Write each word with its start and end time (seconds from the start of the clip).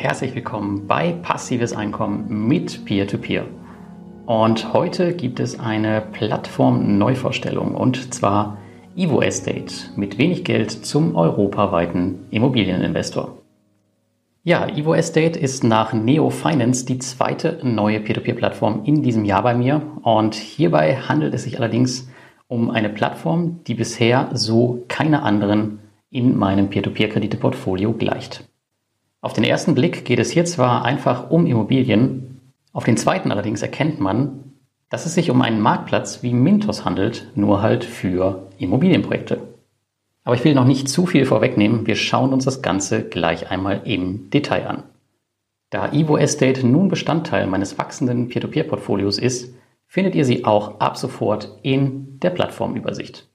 Herzlich 0.00 0.34
willkommen 0.34 0.86
bei 0.86 1.12
Passives 1.12 1.74
Einkommen 1.74 2.48
mit 2.48 2.86
Peer-to-Peer. 2.86 3.44
Und 4.24 4.72
heute 4.72 5.12
gibt 5.12 5.40
es 5.40 5.60
eine 5.60 6.00
Plattform-Neuvorstellung 6.00 7.74
und 7.74 8.14
zwar 8.14 8.56
Evo 8.96 9.20
Estate 9.20 9.74
mit 9.96 10.16
wenig 10.16 10.42
Geld 10.44 10.70
zum 10.70 11.16
europaweiten 11.16 12.20
Immobilieninvestor. 12.30 13.36
Ja, 14.42 14.66
Evo 14.68 14.94
Estate 14.94 15.38
ist 15.38 15.64
nach 15.64 15.92
Neo 15.92 16.30
Finance 16.30 16.86
die 16.86 16.98
zweite 16.98 17.58
neue 17.62 18.00
Peer-to-Peer-Plattform 18.00 18.84
in 18.86 19.02
diesem 19.02 19.26
Jahr 19.26 19.42
bei 19.42 19.52
mir 19.52 19.82
und 20.00 20.34
hierbei 20.34 20.96
handelt 20.96 21.34
es 21.34 21.42
sich 21.42 21.58
allerdings 21.58 22.08
um 22.48 22.70
eine 22.70 22.88
Plattform, 22.88 23.60
die 23.66 23.74
bisher 23.74 24.30
so 24.32 24.82
keine 24.88 25.22
anderen 25.24 25.80
in 26.08 26.38
meinem 26.38 26.70
Peer-to-Peer-Krediteportfolio 26.70 27.92
gleicht. 27.92 28.49
Auf 29.22 29.34
den 29.34 29.44
ersten 29.44 29.74
Blick 29.74 30.04
geht 30.04 30.18
es 30.18 30.30
hier 30.30 30.44
zwar 30.44 30.84
einfach 30.84 31.30
um 31.30 31.46
Immobilien, 31.46 32.40
auf 32.72 32.84
den 32.84 32.96
zweiten 32.96 33.32
allerdings 33.32 33.62
erkennt 33.62 34.00
man, 34.00 34.54
dass 34.88 35.06
es 35.06 35.14
sich 35.14 35.30
um 35.30 35.42
einen 35.42 35.60
Marktplatz 35.60 36.22
wie 36.22 36.32
Mintos 36.32 36.84
handelt, 36.84 37.30
nur 37.34 37.62
halt 37.62 37.84
für 37.84 38.48
Immobilienprojekte. 38.58 39.42
Aber 40.24 40.34
ich 40.34 40.44
will 40.44 40.54
noch 40.54 40.64
nicht 40.64 40.88
zu 40.88 41.06
viel 41.06 41.26
vorwegnehmen, 41.26 41.86
wir 41.86 41.96
schauen 41.96 42.32
uns 42.32 42.44
das 42.44 42.62
Ganze 42.62 43.08
gleich 43.08 43.50
einmal 43.50 43.82
im 43.84 44.30
Detail 44.30 44.66
an. 44.66 44.82
Da 45.70 45.92
Evo 45.92 46.16
Estate 46.16 46.66
nun 46.66 46.88
Bestandteil 46.88 47.46
meines 47.46 47.78
wachsenden 47.78 48.28
Peer-to-Peer-Portfolios 48.28 49.18
ist, 49.18 49.54
findet 49.86 50.14
ihr 50.14 50.24
sie 50.24 50.44
auch 50.44 50.80
ab 50.80 50.96
sofort 50.96 51.58
in 51.62 52.18
der 52.20 52.30
Plattformübersicht. 52.30 53.29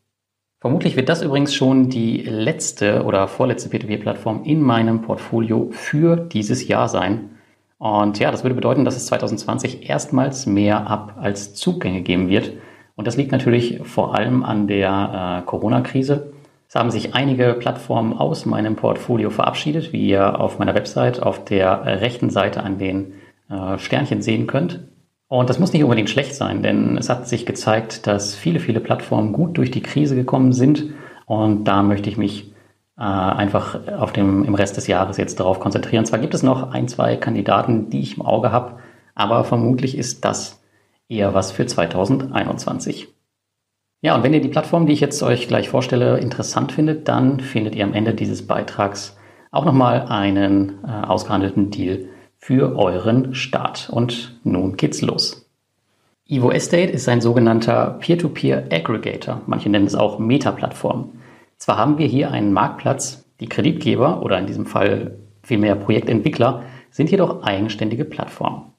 Vermutlich 0.65 0.95
wird 0.95 1.09
das 1.09 1.21
übrigens 1.21 1.53
schon 1.53 1.91
die 1.91 2.23
letzte 2.23 3.03
oder 3.03 3.27
vorletzte 3.27 3.69
P2P-Plattform 3.69 4.45
in 4.45 4.63
meinem 4.63 5.03
Portfolio 5.03 5.69
für 5.69 6.15
dieses 6.15 6.67
Jahr 6.67 6.89
sein. 6.89 7.29
Und 7.77 8.17
ja, 8.17 8.31
das 8.31 8.43
würde 8.43 8.55
bedeuten, 8.55 8.83
dass 8.83 8.95
es 8.95 9.05
2020 9.05 9.87
erstmals 9.87 10.47
mehr 10.47 10.87
Ab- 10.87 11.17
als 11.21 11.53
Zugänge 11.53 12.01
geben 12.01 12.29
wird. 12.29 12.53
Und 12.95 13.05
das 13.05 13.15
liegt 13.15 13.31
natürlich 13.31 13.81
vor 13.83 14.15
allem 14.15 14.43
an 14.43 14.65
der 14.65 15.43
äh, 15.43 15.45
Corona-Krise. 15.45 16.33
Es 16.67 16.73
haben 16.73 16.89
sich 16.89 17.13
einige 17.13 17.53
Plattformen 17.53 18.13
aus 18.13 18.47
meinem 18.47 18.75
Portfolio 18.75 19.29
verabschiedet, 19.29 19.93
wie 19.93 20.07
ihr 20.07 20.39
auf 20.41 20.57
meiner 20.57 20.73
Website 20.73 21.21
auf 21.21 21.45
der 21.45 21.85
rechten 22.01 22.31
Seite 22.31 22.63
an 22.63 22.79
den 22.79 23.13
äh, 23.51 23.77
Sternchen 23.77 24.23
sehen 24.23 24.47
könnt. 24.47 24.79
Und 25.27 25.49
das 25.49 25.59
muss 25.59 25.73
nicht 25.73 25.83
unbedingt 25.83 26.09
schlecht 26.09 26.35
sein, 26.35 26.61
denn 26.61 26.97
es 26.97 27.09
hat 27.09 27.27
sich 27.27 27.45
gezeigt, 27.45 28.05
dass 28.05 28.35
viele, 28.35 28.59
viele 28.59 28.79
Plattformen 28.79 29.33
gut 29.33 29.57
durch 29.57 29.71
die 29.71 29.81
Krise 29.81 30.15
gekommen 30.15 30.53
sind. 30.53 30.93
Und 31.25 31.63
da 31.63 31.81
möchte 31.81 32.09
ich 32.09 32.17
mich 32.17 32.53
äh, 32.97 33.01
einfach 33.01 33.87
auf 33.87 34.13
dem, 34.13 34.43
im 34.43 34.53
Rest 34.55 34.77
des 34.77 34.87
Jahres 34.87 35.17
jetzt 35.17 35.39
darauf 35.39 35.59
konzentrieren. 35.59 36.05
Zwar 36.05 36.19
gibt 36.19 36.35
es 36.35 36.43
noch 36.43 36.71
ein, 36.71 36.87
zwei 36.87 37.15
Kandidaten, 37.15 37.89
die 37.89 38.01
ich 38.01 38.17
im 38.17 38.25
Auge 38.25 38.51
habe, 38.51 38.77
aber 39.15 39.43
vermutlich 39.43 39.97
ist 39.97 40.23
das 40.25 40.61
eher 41.09 41.33
was 41.33 41.51
für 41.51 41.65
2021. 41.65 43.07
Ja, 44.01 44.13
und 44.13 44.23
wenn 44.23 44.33
ihr 44.33 44.41
die 44.41 44.49
Plattform, 44.49 44.85
die 44.85 44.93
ich 44.93 44.99
jetzt 44.99 45.23
euch 45.23 45.47
gleich 45.47 45.69
vorstelle, 45.69 46.19
interessant 46.19 46.71
findet, 46.71 47.07
dann 47.07 47.39
findet 47.39 47.75
ihr 47.75 47.83
am 47.83 47.93
Ende 47.93 48.13
dieses 48.13 48.45
Beitrags 48.45 49.17
auch 49.51 49.65
nochmal 49.65 50.05
einen 50.09 50.83
äh, 50.85 51.05
ausgehandelten 51.07 51.71
Deal 51.71 52.09
für 52.45 52.77
euren 52.77 53.33
Start. 53.33 53.89
Und 53.91 54.39
nun 54.43 54.77
geht's 54.77 55.01
los. 55.01 55.49
Evo 56.27 56.51
Estate 56.51 56.91
ist 56.91 57.09
ein 57.09 57.19
sogenannter 57.19 57.97
Peer-to-Peer 57.99 58.65
Aggregator. 58.71 59.41
Manche 59.47 59.67
nennen 59.67 59.87
es 59.87 59.95
auch 59.95 60.19
Meta-Plattform. 60.19 61.13
Zwar 61.57 61.77
haben 61.77 61.97
wir 61.97 62.05
hier 62.05 62.29
einen 62.29 62.53
Marktplatz, 62.53 63.25
die 63.39 63.49
Kreditgeber 63.49 64.21
oder 64.21 64.37
in 64.37 64.45
diesem 64.45 64.67
Fall 64.67 65.15
vielmehr 65.41 65.73
Projektentwickler 65.73 66.61
sind 66.91 67.09
jedoch 67.09 67.41
eigenständige 67.41 68.05
Plattformen. 68.05 68.73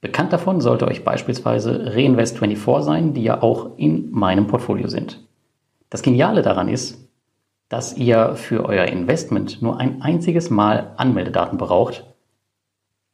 Bekannt 0.00 0.32
davon 0.32 0.60
sollte 0.60 0.86
euch 0.86 1.02
beispielsweise 1.02 1.92
Reinvest24 1.96 2.82
sein, 2.82 3.14
die 3.14 3.24
ja 3.24 3.42
auch 3.42 3.76
in 3.78 4.12
meinem 4.12 4.46
Portfolio 4.46 4.86
sind. 4.86 5.26
Das 5.90 6.02
Geniale 6.02 6.42
daran 6.42 6.68
ist, 6.68 7.10
dass 7.68 7.96
ihr 7.96 8.36
für 8.36 8.64
euer 8.64 8.84
Investment 8.84 9.60
nur 9.60 9.80
ein 9.80 10.02
einziges 10.02 10.50
Mal 10.50 10.92
Anmeldedaten 10.98 11.58
braucht 11.58 12.04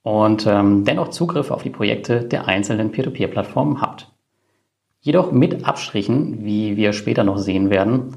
und 0.03 0.47
ähm, 0.47 0.85
dennoch 0.85 1.09
Zugriff 1.09 1.51
auf 1.51 1.63
die 1.63 1.71
Projekte 1.71 2.23
der 2.23 2.49
einzelnen 2.49 2.93
Peer-to-Peer-Plattformen 2.93 3.81
habt. 3.81 4.11
Jedoch 5.01 5.33
mit 5.33 5.65
Abstrichen, 5.65 6.45
wie 6.45 6.77
wir 6.77 6.93
später 6.93 7.25
noch 7.25 7.39
sehen 7.39 7.71
werden. 7.71 8.17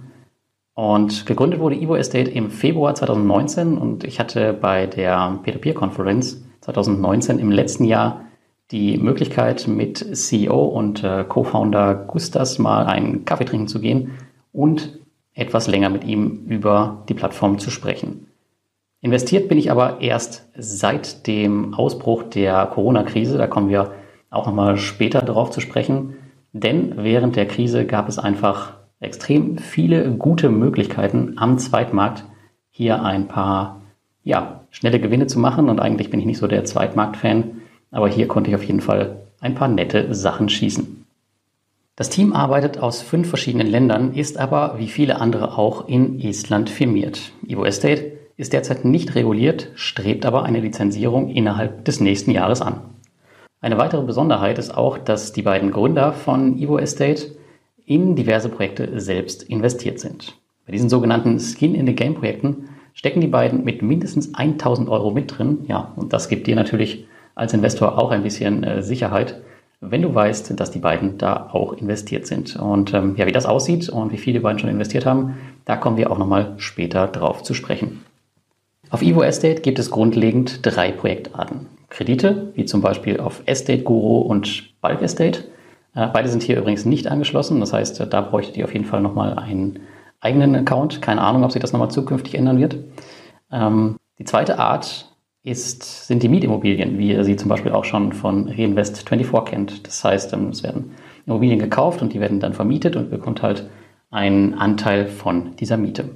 Und 0.73 1.25
gegründet 1.25 1.59
wurde 1.59 1.75
Evo 1.75 1.95
Estate 1.95 2.31
im 2.31 2.49
Februar 2.49 2.95
2019 2.95 3.77
und 3.77 4.03
ich 4.03 4.19
hatte 4.19 4.53
bei 4.53 4.87
der 4.87 5.39
Peer-to-Peer-Konferenz 5.43 6.43
2019 6.61 7.39
im 7.39 7.51
letzten 7.51 7.85
Jahr 7.85 8.25
die 8.71 8.97
Möglichkeit, 8.97 9.67
mit 9.67 9.97
CEO 10.15 10.63
und 10.63 11.03
äh, 11.03 11.25
Co-Founder 11.27 11.93
Gustas 11.93 12.57
mal 12.57 12.85
einen 12.85 13.25
Kaffee 13.25 13.45
trinken 13.45 13.67
zu 13.67 13.81
gehen 13.81 14.11
und 14.53 14.99
etwas 15.33 15.67
länger 15.67 15.89
mit 15.89 16.03
ihm 16.03 16.45
über 16.47 17.03
die 17.09 17.13
Plattform 17.13 17.59
zu 17.59 17.69
sprechen. 17.69 18.27
Investiert 19.01 19.49
bin 19.49 19.57
ich 19.57 19.71
aber 19.71 19.99
erst 20.01 20.47
seit 20.55 21.25
dem 21.25 21.73
Ausbruch 21.73 22.23
der 22.23 22.67
Corona-Krise. 22.67 23.37
Da 23.37 23.47
kommen 23.47 23.69
wir 23.69 23.93
auch 24.29 24.45
nochmal 24.45 24.77
später 24.77 25.21
darauf 25.23 25.49
zu 25.49 25.59
sprechen. 25.59 26.13
Denn 26.53 26.93
während 26.97 27.35
der 27.35 27.47
Krise 27.47 27.85
gab 27.85 28.07
es 28.07 28.19
einfach 28.19 28.73
extrem 28.99 29.57
viele 29.57 30.11
gute 30.11 30.49
Möglichkeiten 30.49 31.33
am 31.37 31.57
Zweitmarkt 31.57 32.25
hier 32.69 33.03
ein 33.03 33.27
paar 33.27 33.81
ja, 34.23 34.61
schnelle 34.69 34.99
Gewinne 34.99 35.25
zu 35.25 35.39
machen. 35.39 35.67
Und 35.67 35.79
eigentlich 35.79 36.11
bin 36.11 36.19
ich 36.19 36.27
nicht 36.27 36.37
so 36.37 36.45
der 36.45 36.63
Zweitmarkt-Fan, 36.63 37.61
aber 37.89 38.07
hier 38.07 38.27
konnte 38.27 38.51
ich 38.51 38.55
auf 38.55 38.63
jeden 38.63 38.81
Fall 38.81 39.21
ein 39.39 39.55
paar 39.55 39.67
nette 39.67 40.13
Sachen 40.13 40.47
schießen. 40.47 41.05
Das 41.95 42.09
Team 42.09 42.33
arbeitet 42.33 42.77
aus 42.77 43.01
fünf 43.01 43.29
verschiedenen 43.29 43.67
Ländern, 43.67 44.13
ist 44.13 44.37
aber 44.37 44.75
wie 44.77 44.87
viele 44.87 45.19
andere 45.19 45.57
auch 45.57 45.87
in 45.87 46.19
Estland 46.19 46.69
firmiert. 46.69 47.31
Evo 47.47 47.65
Estate 47.65 48.20
ist 48.37 48.53
derzeit 48.53 48.85
nicht 48.85 49.15
reguliert, 49.15 49.69
strebt 49.75 50.25
aber 50.25 50.43
eine 50.43 50.59
Lizenzierung 50.59 51.29
innerhalb 51.29 51.85
des 51.85 51.99
nächsten 51.99 52.31
Jahres 52.31 52.61
an. 52.61 52.81
Eine 53.61 53.77
weitere 53.77 54.03
Besonderheit 54.03 54.57
ist 54.57 54.75
auch, 54.75 54.97
dass 54.97 55.33
die 55.33 55.43
beiden 55.43 55.71
Gründer 55.71 56.13
von 56.13 56.57
Evo 56.57 56.79
Estate 56.79 57.35
in 57.85 58.15
diverse 58.15 58.49
Projekte 58.49 58.99
selbst 58.99 59.43
investiert 59.43 59.99
sind. 59.99 60.35
Bei 60.65 60.71
diesen 60.71 60.89
sogenannten 60.89 61.39
Skin 61.39 61.75
in 61.75 61.85
the 61.85 61.93
Game 61.93 62.15
Projekten 62.15 62.69
stecken 62.93 63.21
die 63.21 63.27
beiden 63.27 63.63
mit 63.63 63.81
mindestens 63.81 64.33
1000 64.33 64.89
Euro 64.89 65.11
mit 65.11 65.37
drin. 65.37 65.65
Ja, 65.67 65.91
und 65.95 66.13
das 66.13 66.29
gibt 66.29 66.47
dir 66.47 66.55
natürlich 66.55 67.05
als 67.35 67.53
Investor 67.53 67.97
auch 67.97 68.11
ein 68.11 68.23
bisschen 68.23 68.63
äh, 68.63 68.81
Sicherheit, 68.81 69.41
wenn 69.79 70.03
du 70.03 70.13
weißt, 70.13 70.59
dass 70.59 70.71
die 70.71 70.79
beiden 70.79 71.17
da 71.17 71.49
auch 71.51 71.73
investiert 71.73 72.27
sind. 72.27 72.55
Und 72.55 72.93
ähm, 72.93 73.15
ja, 73.17 73.25
wie 73.25 73.31
das 73.31 73.45
aussieht 73.47 73.89
und 73.89 74.11
wie 74.11 74.17
viele 74.17 74.39
die 74.39 74.43
beiden 74.43 74.59
schon 74.59 74.69
investiert 74.69 75.05
haben, 75.05 75.35
da 75.65 75.75
kommen 75.75 75.97
wir 75.97 76.11
auch 76.11 76.19
nochmal 76.19 76.53
später 76.57 77.07
drauf 77.07 77.41
zu 77.41 77.53
sprechen. 77.53 78.01
Auf 78.91 79.01
Evo 79.01 79.23
Estate 79.23 79.61
gibt 79.61 79.79
es 79.79 79.89
grundlegend 79.89 80.65
drei 80.65 80.91
Projektarten. 80.91 81.67
Kredite, 81.89 82.51
wie 82.55 82.65
zum 82.65 82.81
Beispiel 82.81 83.21
auf 83.21 83.41
Estate 83.45 83.83
Guru 83.83 84.19
und 84.19 84.81
Bulk 84.81 85.01
Estate. 85.01 85.45
Äh, 85.95 86.07
beide 86.11 86.27
sind 86.27 86.43
hier 86.43 86.57
übrigens 86.57 86.83
nicht 86.83 87.07
angeschlossen. 87.07 87.61
Das 87.61 87.71
heißt, 87.71 88.05
da 88.09 88.21
bräuchtet 88.21 88.57
ihr 88.57 88.65
auf 88.65 88.73
jeden 88.73 88.83
Fall 88.83 89.01
nochmal 89.01 89.39
einen 89.39 89.79
eigenen 90.19 90.55
Account. 90.57 91.01
Keine 91.01 91.21
Ahnung, 91.21 91.45
ob 91.45 91.53
sich 91.53 91.61
das 91.61 91.71
nochmal 91.71 91.89
zukünftig 91.89 92.35
ändern 92.35 92.59
wird. 92.59 92.79
Ähm, 93.49 93.95
die 94.19 94.25
zweite 94.25 94.59
Art 94.59 95.09
ist, 95.43 96.07
sind 96.07 96.21
die 96.21 96.29
Mietimmobilien, 96.29 96.97
wie 96.97 97.11
ihr 97.11 97.23
sie 97.23 97.37
zum 97.37 97.47
Beispiel 97.47 97.71
auch 97.71 97.85
schon 97.85 98.11
von 98.11 98.49
Reinvest24 98.49 99.45
kennt. 99.45 99.87
Das 99.87 100.03
heißt, 100.03 100.33
ähm, 100.33 100.49
es 100.49 100.63
werden 100.63 100.91
Immobilien 101.25 101.59
gekauft 101.59 102.01
und 102.01 102.11
die 102.11 102.19
werden 102.19 102.41
dann 102.41 102.53
vermietet 102.53 102.97
und 102.97 103.09
bekommt 103.09 103.41
halt 103.41 103.69
einen 104.09 104.53
Anteil 104.53 105.07
von 105.07 105.55
dieser 105.55 105.77
Miete. 105.77 106.09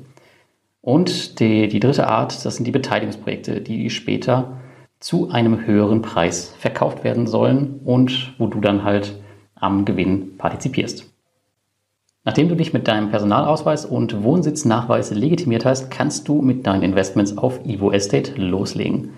Und 0.85 1.39
die, 1.39 1.67
die 1.67 1.79
dritte 1.79 2.07
Art, 2.07 2.45
das 2.45 2.57
sind 2.57 2.65
die 2.65 2.71
Beteiligungsprojekte, 2.71 3.59
die 3.59 3.89
später 3.89 4.59
zu 4.99 5.31
einem 5.31 5.65
höheren 5.65 6.03
Preis 6.03 6.53
verkauft 6.59 7.03
werden 7.03 7.25
sollen 7.25 7.79
und 7.83 8.35
wo 8.37 8.45
du 8.45 8.61
dann 8.61 8.83
halt 8.83 9.15
am 9.55 9.85
Gewinn 9.85 10.37
partizipierst. 10.37 11.11
Nachdem 12.23 12.49
du 12.49 12.55
dich 12.55 12.71
mit 12.71 12.87
deinem 12.87 13.09
Personalausweis 13.09 13.83
und 13.83 14.21
Wohnsitznachweis 14.21 15.09
legitimiert 15.09 15.65
hast, 15.65 15.89
kannst 15.89 16.27
du 16.27 16.43
mit 16.43 16.67
deinen 16.67 16.83
Investments 16.83 17.35
auf 17.35 17.65
Evo 17.65 17.91
Estate 17.91 18.39
loslegen. 18.39 19.09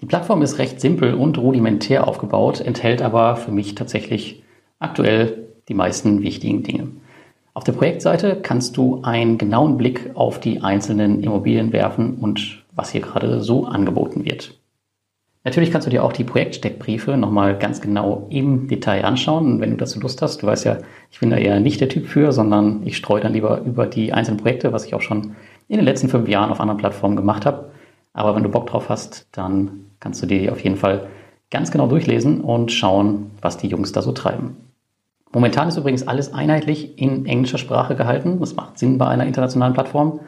Die 0.00 0.06
Plattform 0.06 0.42
ist 0.42 0.58
recht 0.58 0.80
simpel 0.80 1.14
und 1.14 1.38
rudimentär 1.38 2.08
aufgebaut, 2.08 2.60
enthält 2.60 3.02
aber 3.02 3.36
für 3.36 3.52
mich 3.52 3.76
tatsächlich 3.76 4.42
aktuell 4.80 5.46
die 5.68 5.74
meisten 5.74 6.22
wichtigen 6.22 6.64
Dinge. 6.64 6.88
Auf 7.56 7.62
der 7.62 7.72
Projektseite 7.72 8.40
kannst 8.42 8.76
du 8.76 9.00
einen 9.04 9.38
genauen 9.38 9.76
Blick 9.76 10.10
auf 10.14 10.40
die 10.40 10.60
einzelnen 10.60 11.22
Immobilien 11.22 11.72
werfen 11.72 12.16
und 12.16 12.64
was 12.74 12.90
hier 12.90 13.00
gerade 13.00 13.42
so 13.42 13.64
angeboten 13.66 14.24
wird. 14.24 14.58
Natürlich 15.44 15.70
kannst 15.70 15.86
du 15.86 15.90
dir 15.90 16.02
auch 16.02 16.12
die 16.12 16.24
Projektsteckbriefe 16.24 17.16
nochmal 17.16 17.56
ganz 17.56 17.80
genau 17.80 18.26
im 18.28 18.66
Detail 18.66 19.04
anschauen. 19.04 19.60
wenn 19.60 19.70
du 19.70 19.76
dazu 19.76 20.00
Lust 20.00 20.20
hast, 20.20 20.42
du 20.42 20.48
weißt 20.48 20.64
ja, 20.64 20.78
ich 21.12 21.20
bin 21.20 21.30
da 21.30 21.36
eher 21.36 21.60
nicht 21.60 21.80
der 21.80 21.88
Typ 21.88 22.06
für, 22.06 22.32
sondern 22.32 22.80
ich 22.84 22.96
streue 22.96 23.20
dann 23.20 23.34
lieber 23.34 23.60
über 23.60 23.86
die 23.86 24.12
einzelnen 24.12 24.40
Projekte, 24.40 24.72
was 24.72 24.86
ich 24.86 24.94
auch 24.94 25.02
schon 25.02 25.36
in 25.68 25.76
den 25.76 25.84
letzten 25.84 26.08
fünf 26.08 26.28
Jahren 26.28 26.50
auf 26.50 26.60
anderen 26.60 26.80
Plattformen 26.80 27.14
gemacht 27.14 27.46
habe. 27.46 27.70
Aber 28.14 28.34
wenn 28.34 28.42
du 28.42 28.48
Bock 28.48 28.66
drauf 28.66 28.88
hast, 28.88 29.28
dann 29.30 29.90
kannst 30.00 30.20
du 30.22 30.26
dir 30.26 30.50
auf 30.50 30.60
jeden 30.64 30.76
Fall 30.76 31.06
ganz 31.50 31.70
genau 31.70 31.86
durchlesen 31.86 32.40
und 32.40 32.72
schauen, 32.72 33.30
was 33.40 33.58
die 33.58 33.68
Jungs 33.68 33.92
da 33.92 34.02
so 34.02 34.10
treiben. 34.10 34.56
Momentan 35.34 35.66
ist 35.66 35.76
übrigens 35.76 36.06
alles 36.06 36.32
einheitlich 36.32 36.96
in 36.96 37.26
englischer 37.26 37.58
Sprache 37.58 37.96
gehalten. 37.96 38.38
Das 38.38 38.54
macht 38.54 38.78
Sinn 38.78 38.98
bei 38.98 39.08
einer 39.08 39.26
internationalen 39.26 39.74
Plattform. 39.74 40.20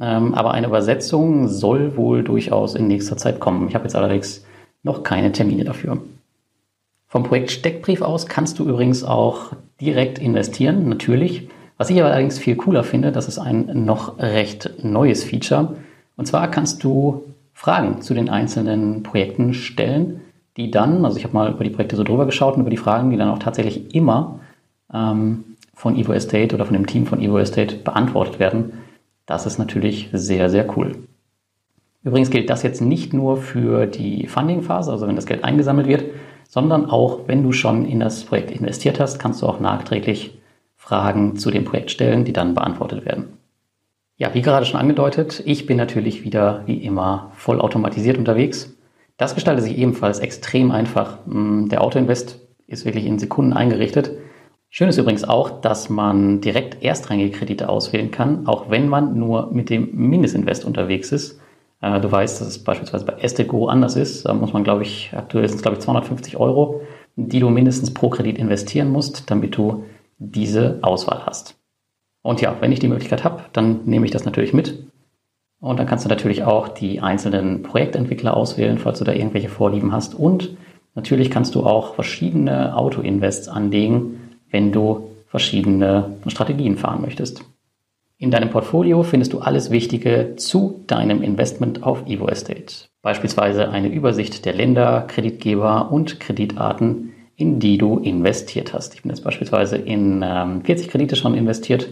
Ähm, 0.00 0.34
aber 0.34 0.52
eine 0.52 0.66
Übersetzung 0.66 1.48
soll 1.48 1.96
wohl 1.96 2.22
durchaus 2.22 2.74
in 2.74 2.86
nächster 2.86 3.16
Zeit 3.16 3.40
kommen. 3.40 3.68
Ich 3.68 3.74
habe 3.74 3.84
jetzt 3.84 3.96
allerdings 3.96 4.44
noch 4.82 5.02
keine 5.02 5.32
Termine 5.32 5.64
dafür. 5.64 5.98
Vom 7.08 7.22
Projekt 7.22 7.52
Steckbrief 7.52 8.02
aus 8.02 8.26
kannst 8.26 8.58
du 8.58 8.68
übrigens 8.68 9.02
auch 9.02 9.52
direkt 9.80 10.18
investieren, 10.18 10.90
natürlich. 10.90 11.48
Was 11.78 11.88
ich 11.88 11.98
aber 11.98 12.10
allerdings 12.10 12.38
viel 12.38 12.56
cooler 12.56 12.84
finde, 12.84 13.12
das 13.12 13.28
ist 13.28 13.38
ein 13.38 13.84
noch 13.86 14.18
recht 14.18 14.74
neues 14.82 15.24
Feature. 15.24 15.76
Und 16.16 16.26
zwar 16.26 16.50
kannst 16.50 16.84
du 16.84 17.24
Fragen 17.54 18.02
zu 18.02 18.12
den 18.12 18.28
einzelnen 18.28 19.02
Projekten 19.02 19.54
stellen, 19.54 20.20
die 20.56 20.70
dann, 20.70 21.04
also 21.04 21.16
ich 21.16 21.24
habe 21.24 21.34
mal 21.34 21.50
über 21.50 21.64
die 21.64 21.70
Projekte 21.70 21.96
so 21.96 22.04
drüber 22.04 22.26
geschaut 22.26 22.54
und 22.54 22.60
über 22.60 22.70
die 22.70 22.76
Fragen, 22.76 23.10
die 23.10 23.16
dann 23.16 23.28
auch 23.28 23.38
tatsächlich 23.38 23.94
immer 23.94 24.40
ähm, 24.92 25.44
von 25.74 25.96
Evo 25.96 26.12
Estate 26.12 26.54
oder 26.54 26.64
von 26.64 26.74
dem 26.74 26.86
Team 26.86 27.06
von 27.06 27.20
Evo 27.20 27.38
Estate 27.38 27.76
beantwortet 27.76 28.38
werden. 28.38 28.72
Das 29.26 29.46
ist 29.46 29.58
natürlich 29.58 30.08
sehr, 30.12 30.50
sehr 30.50 30.76
cool. 30.76 30.96
Übrigens 32.02 32.30
gilt 32.30 32.50
das 32.50 32.62
jetzt 32.62 32.82
nicht 32.82 33.14
nur 33.14 33.38
für 33.38 33.86
die 33.86 34.26
Funding-Phase, 34.26 34.92
also 34.92 35.08
wenn 35.08 35.16
das 35.16 35.26
Geld 35.26 35.42
eingesammelt 35.42 35.88
wird, 35.88 36.04
sondern 36.48 36.90
auch 36.90 37.20
wenn 37.26 37.42
du 37.42 37.52
schon 37.52 37.86
in 37.86 38.00
das 38.00 38.24
Projekt 38.24 38.50
investiert 38.50 39.00
hast, 39.00 39.18
kannst 39.18 39.40
du 39.40 39.46
auch 39.46 39.58
nachträglich 39.58 40.38
Fragen 40.76 41.36
zu 41.36 41.50
dem 41.50 41.64
Projekt 41.64 41.90
stellen, 41.90 42.24
die 42.24 42.34
dann 42.34 42.54
beantwortet 42.54 43.06
werden. 43.06 43.38
Ja, 44.18 44.34
wie 44.34 44.42
gerade 44.42 44.66
schon 44.66 44.78
angedeutet, 44.78 45.42
ich 45.46 45.66
bin 45.66 45.78
natürlich 45.78 46.22
wieder 46.22 46.62
wie 46.66 46.76
immer 46.76 47.32
voll 47.34 47.60
automatisiert 47.60 48.18
unterwegs. 48.18 48.73
Das 49.16 49.34
gestaltet 49.34 49.64
sich 49.64 49.78
ebenfalls 49.78 50.18
extrem 50.18 50.70
einfach. 50.70 51.18
Mm, 51.26 51.68
der 51.68 51.82
Autoinvest 51.82 52.40
ist 52.66 52.84
wirklich 52.84 53.06
in 53.06 53.18
Sekunden 53.18 53.52
eingerichtet. 53.52 54.10
Schön 54.70 54.88
ist 54.88 54.98
übrigens 54.98 55.22
auch, 55.22 55.60
dass 55.60 55.88
man 55.88 56.40
direkt 56.40 56.82
erstrangige 56.82 57.30
Kredite 57.30 57.68
auswählen 57.68 58.10
kann, 58.10 58.48
auch 58.48 58.70
wenn 58.70 58.88
man 58.88 59.16
nur 59.16 59.52
mit 59.52 59.70
dem 59.70 59.90
Mindestinvest 59.94 60.64
unterwegs 60.64 61.12
ist. 61.12 61.40
Äh, 61.80 62.00
du 62.00 62.10
weißt, 62.10 62.40
dass 62.40 62.48
es 62.48 62.64
beispielsweise 62.64 63.04
bei 63.04 63.12
Estegro 63.14 63.68
anders 63.68 63.94
ist. 63.94 64.26
Da 64.26 64.34
muss 64.34 64.52
man, 64.52 64.64
glaube 64.64 64.82
ich, 64.82 65.12
aktuell 65.14 65.46
sind 65.46 65.58
es, 65.58 65.62
glaube 65.62 65.76
ich, 65.76 65.84
250 65.84 66.36
Euro, 66.38 66.80
die 67.14 67.38
du 67.38 67.50
mindestens 67.50 67.94
pro 67.94 68.08
Kredit 68.08 68.38
investieren 68.38 68.90
musst, 68.90 69.30
damit 69.30 69.56
du 69.56 69.84
diese 70.18 70.80
Auswahl 70.82 71.24
hast. 71.24 71.56
Und 72.22 72.40
ja, 72.40 72.56
wenn 72.60 72.72
ich 72.72 72.80
die 72.80 72.88
Möglichkeit 72.88 73.22
habe, 73.22 73.44
dann 73.52 73.84
nehme 73.84 74.06
ich 74.06 74.10
das 74.10 74.24
natürlich 74.24 74.54
mit. 74.54 74.86
Und 75.64 75.78
dann 75.78 75.86
kannst 75.86 76.04
du 76.04 76.10
natürlich 76.10 76.42
auch 76.42 76.68
die 76.68 77.00
einzelnen 77.00 77.62
Projektentwickler 77.62 78.36
auswählen, 78.36 78.76
falls 78.76 78.98
du 78.98 79.04
da 79.06 79.12
irgendwelche 79.12 79.48
Vorlieben 79.48 79.92
hast. 79.92 80.14
Und 80.14 80.58
natürlich 80.94 81.30
kannst 81.30 81.54
du 81.54 81.64
auch 81.64 81.94
verschiedene 81.94 82.76
Auto-Invests 82.76 83.48
anlegen, 83.48 84.36
wenn 84.50 84.72
du 84.72 85.08
verschiedene 85.26 86.16
Strategien 86.26 86.76
fahren 86.76 87.00
möchtest. 87.00 87.46
In 88.18 88.30
deinem 88.30 88.50
Portfolio 88.50 89.04
findest 89.04 89.32
du 89.32 89.38
alles 89.38 89.70
Wichtige 89.70 90.34
zu 90.36 90.84
deinem 90.86 91.22
Investment 91.22 91.82
auf 91.82 92.06
Evo 92.06 92.28
Estate. 92.28 92.88
Beispielsweise 93.00 93.70
eine 93.70 93.88
Übersicht 93.88 94.44
der 94.44 94.52
Länder, 94.52 95.06
Kreditgeber 95.08 95.90
und 95.90 96.20
Kreditarten, 96.20 97.14
in 97.36 97.58
die 97.58 97.78
du 97.78 97.98
investiert 98.00 98.74
hast. 98.74 98.94
Ich 98.94 99.00
bin 99.00 99.10
jetzt 99.10 99.24
beispielsweise 99.24 99.78
in 99.78 100.22
ähm, 100.22 100.62
40 100.62 100.88
Kredite 100.88 101.16
schon 101.16 101.34
investiert, 101.34 101.88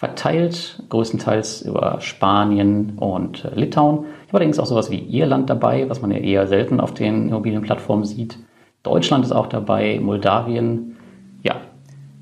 verteilt 0.00 0.82
größtenteils 0.88 1.60
über 1.60 2.00
Spanien 2.00 2.94
und 2.96 3.44
äh, 3.44 3.54
Litauen. 3.54 4.06
Ich 4.22 4.28
habe 4.28 4.38
allerdings 4.38 4.58
auch 4.58 4.64
sowas 4.64 4.90
wie 4.90 4.96
Irland 4.96 5.50
dabei, 5.50 5.90
was 5.90 6.00
man 6.00 6.10
ja 6.10 6.16
eher 6.16 6.46
selten 6.46 6.80
auf 6.80 6.94
den 6.94 7.28
Immobilienplattformen 7.28 8.06
sieht. 8.06 8.38
Deutschland 8.82 9.26
ist 9.26 9.32
auch 9.32 9.46
dabei, 9.46 10.00
Moldawien. 10.00 10.96
Ja, 11.42 11.56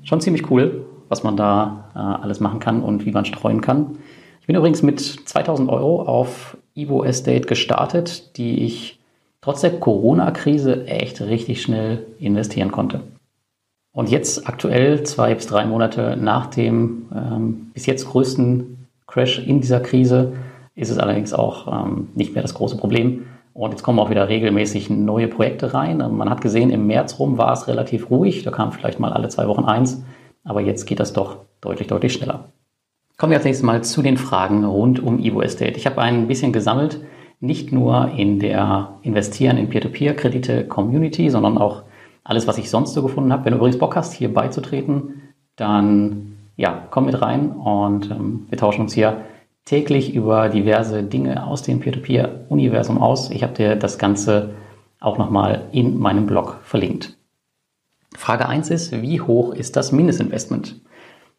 schon 0.03 0.19
ziemlich 0.19 0.51
cool, 0.51 0.87
was 1.07 1.23
man 1.23 1.37
da 1.37 1.85
äh, 1.95 1.99
alles 1.99 2.41
machen 2.41 2.59
kann 2.59 2.83
und 2.83 3.05
wie 3.05 3.13
man 3.13 3.23
streuen 3.23 3.61
kann. 3.61 3.97
Ich 4.41 4.47
bin 4.47 4.57
übrigens 4.57 4.83
mit 4.83 4.99
2000 4.99 5.69
Euro 5.69 6.01
auf 6.01 6.57
Evo 6.75 7.05
Estate 7.05 7.47
gestartet, 7.47 8.35
die 8.35 8.65
ich 8.65 8.99
trotz 9.39 9.61
der 9.61 9.79
Corona-Krise 9.79 10.85
echt 10.85 11.21
richtig 11.21 11.61
schnell 11.61 12.05
investieren 12.19 12.73
konnte. 12.73 13.03
Und 13.99 14.09
jetzt 14.09 14.47
aktuell, 14.47 15.03
zwei 15.03 15.35
bis 15.35 15.47
drei 15.47 15.65
Monate 15.65 16.15
nach 16.17 16.45
dem 16.45 17.07
ähm, 17.13 17.69
bis 17.73 17.85
jetzt 17.85 18.07
größten 18.07 18.87
Crash 19.07 19.39
in 19.39 19.59
dieser 19.59 19.81
Krise, 19.81 20.31
ist 20.73 20.89
es 20.89 20.97
allerdings 20.97 21.33
auch 21.33 21.67
ähm, 21.67 22.07
nicht 22.15 22.33
mehr 22.33 22.41
das 22.41 22.53
große 22.53 22.77
Problem. 22.77 23.25
Und 23.53 23.71
jetzt 23.71 23.83
kommen 23.83 23.99
auch 23.99 24.09
wieder 24.09 24.29
regelmäßig 24.29 24.89
neue 24.89 25.27
Projekte 25.27 25.73
rein. 25.73 25.97
Man 25.97 26.29
hat 26.29 26.39
gesehen, 26.39 26.69
im 26.69 26.87
März 26.87 27.19
rum 27.19 27.37
war 27.37 27.51
es 27.51 27.67
relativ 27.67 28.09
ruhig. 28.09 28.43
Da 28.43 28.51
kam 28.51 28.71
vielleicht 28.71 29.01
mal 29.01 29.11
alle 29.11 29.27
zwei 29.27 29.49
Wochen 29.49 29.65
eins. 29.65 30.01
Aber 30.45 30.61
jetzt 30.61 30.85
geht 30.85 31.01
das 31.01 31.11
doch 31.11 31.39
deutlich, 31.59 31.89
deutlich 31.89 32.13
schneller. 32.13 32.45
Kommen 33.17 33.31
wir 33.31 33.37
als 33.37 33.43
nächstes 33.43 33.65
mal 33.65 33.83
zu 33.83 34.01
den 34.01 34.15
Fragen 34.15 34.63
rund 34.63 35.03
um 35.03 35.19
Evo 35.19 35.41
Estate. 35.41 35.75
Ich 35.75 35.85
habe 35.85 36.01
ein 36.01 36.27
bisschen 36.27 36.53
gesammelt 36.53 37.01
nicht 37.41 37.73
nur 37.73 38.11
in 38.15 38.39
der 38.39 38.93
Investieren 39.01 39.57
in 39.57 39.67
Peer-to-Peer-Kredite 39.67 40.67
Community, 40.67 41.29
sondern 41.29 41.57
auch 41.57 41.83
alles, 42.29 42.45
was 42.45 42.59
ich 42.59 42.69
sonst 42.69 42.93
so 42.93 43.01
gefunden 43.01 43.33
habe. 43.33 43.45
Wenn 43.45 43.53
du 43.53 43.57
übrigens 43.57 43.79
Bock 43.79 43.95
hast, 43.95 44.13
hier 44.13 44.31
beizutreten, 44.31 45.33
dann 45.55 46.37
ja, 46.55 46.87
komm 46.91 47.07
mit 47.07 47.19
rein 47.19 47.49
und 47.51 48.11
ähm, 48.11 48.45
wir 48.49 48.57
tauschen 48.57 48.81
uns 48.81 48.93
hier 48.93 49.21
täglich 49.65 50.13
über 50.13 50.47
diverse 50.49 51.01
Dinge 51.01 51.47
aus 51.47 51.63
dem 51.63 51.79
Peer-to-Peer-Universum 51.79 52.99
aus. 52.99 53.31
Ich 53.31 53.41
habe 53.41 53.53
dir 53.53 53.75
das 53.75 53.97
Ganze 53.97 54.51
auch 54.99 55.17
nochmal 55.17 55.63
in 55.71 55.97
meinem 55.97 56.27
Blog 56.27 56.59
verlinkt. 56.61 57.17
Frage 58.15 58.47
1 58.47 58.69
ist, 58.69 59.01
wie 59.01 59.21
hoch 59.21 59.51
ist 59.53 59.75
das 59.75 59.91
Mindestinvestment? 59.91 60.81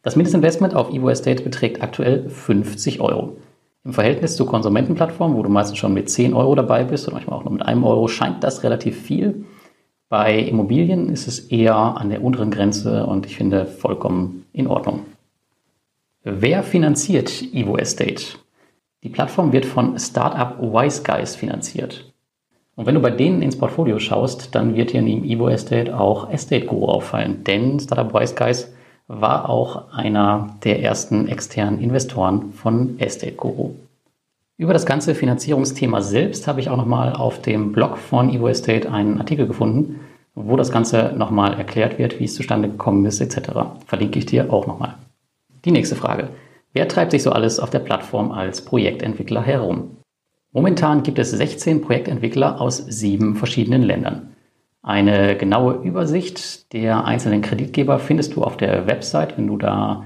Das 0.03 0.17
Mindestinvestment 0.17 0.75
auf 0.75 0.93
Evo 0.93 1.09
Estate 1.09 1.45
beträgt 1.45 1.83
aktuell 1.83 2.29
50 2.29 3.01
Euro. 3.01 3.37
Im 3.85 3.93
Verhältnis 3.93 4.35
zur 4.35 4.49
Konsumentenplattform, 4.49 5.37
wo 5.37 5.43
du 5.45 5.51
meistens 5.51 5.79
schon 5.79 5.95
mit 5.95 6.11
10 6.11 6.35
Euro 6.35 6.57
dabei 6.57 6.83
bist 6.83 7.07
oder 7.07 7.15
manchmal 7.15 7.39
auch 7.39 7.45
nur 7.45 7.53
mit 7.53 7.63
einem 7.63 7.85
Euro, 7.85 8.09
scheint 8.09 8.43
das 8.43 8.65
relativ 8.65 9.01
viel. 9.01 9.45
Bei 10.11 10.37
Immobilien 10.41 11.09
ist 11.09 11.29
es 11.29 11.39
eher 11.39 11.77
an 11.77 12.11
der 12.11 12.25
unteren 12.25 12.51
Grenze 12.51 13.07
und 13.07 13.27
ich 13.27 13.37
finde 13.37 13.65
vollkommen 13.65 14.45
in 14.53 14.67
Ordnung. 14.67 15.07
Wer 16.25 16.65
finanziert 16.65 17.31
Evo 17.55 17.77
Estate? 17.77 18.37
Die 19.05 19.09
Plattform 19.09 19.53
wird 19.53 19.65
von 19.65 19.97
Startup 20.01 20.61
Wise 20.61 21.05
Guys 21.05 21.37
finanziert. 21.37 22.13
Und 22.75 22.87
wenn 22.87 22.97
du 22.97 23.01
bei 23.01 23.13
denen 23.13 23.41
ins 23.41 23.57
Portfolio 23.57 24.01
schaust, 24.01 24.53
dann 24.57 24.75
wird 24.75 24.93
dir 24.93 25.01
neben 25.01 25.25
Evo 25.25 25.49
Estate 25.49 25.97
auch 25.97 26.29
Estate 26.33 26.67
Guru 26.67 26.87
auffallen, 26.87 27.45
denn 27.45 27.79
Startup 27.79 28.13
Wise 28.13 28.35
Guys 28.35 28.73
war 29.07 29.49
auch 29.49 29.93
einer 29.93 30.57
der 30.65 30.83
ersten 30.83 31.29
externen 31.29 31.81
Investoren 31.81 32.53
von 32.53 32.99
Estate 32.99 33.37
Guru. 33.37 33.77
Über 34.61 34.75
das 34.75 34.85
ganze 34.85 35.15
Finanzierungsthema 35.15 36.03
selbst 36.03 36.47
habe 36.47 36.61
ich 36.61 36.69
auch 36.69 36.77
nochmal 36.77 37.15
auf 37.15 37.41
dem 37.41 37.73
Blog 37.73 37.97
von 37.97 38.29
Evo 38.29 38.47
Estate 38.47 38.93
einen 38.93 39.17
Artikel 39.17 39.47
gefunden, 39.47 40.01
wo 40.35 40.55
das 40.55 40.71
Ganze 40.71 41.15
nochmal 41.17 41.55
erklärt 41.55 41.99
wird, 41.99 42.21
wie 42.21 42.25
es 42.25 42.35
zustande 42.35 42.69
gekommen 42.69 43.07
ist, 43.07 43.23
etc. 43.23 43.53
Verlinke 43.87 44.19
ich 44.19 44.27
dir 44.27 44.53
auch 44.53 44.67
nochmal. 44.67 44.97
Die 45.65 45.71
nächste 45.71 45.97
Frage. 45.97 46.29
Wer 46.75 46.89
treibt 46.89 47.13
sich 47.13 47.23
so 47.23 47.33
alles 47.33 47.59
auf 47.59 47.71
der 47.71 47.79
Plattform 47.79 48.33
als 48.33 48.63
Projektentwickler 48.63 49.41
herum? 49.41 49.97
Momentan 50.53 51.05
gibt 51.05 51.19
es 51.19 51.31
16 51.31 51.81
Projektentwickler 51.81 52.61
aus 52.61 52.85
sieben 52.87 53.37
verschiedenen 53.37 53.83
Ländern. 53.83 54.35
Eine 54.83 55.39
genaue 55.39 55.77
Übersicht 55.83 56.75
der 56.75 57.07
einzelnen 57.07 57.41
Kreditgeber 57.41 57.99
findest 57.99 58.37
du 58.37 58.43
auf 58.43 58.59
der 58.59 58.87
Website, 58.87 59.39
wenn 59.39 59.47
du 59.47 59.57
da 59.57 60.05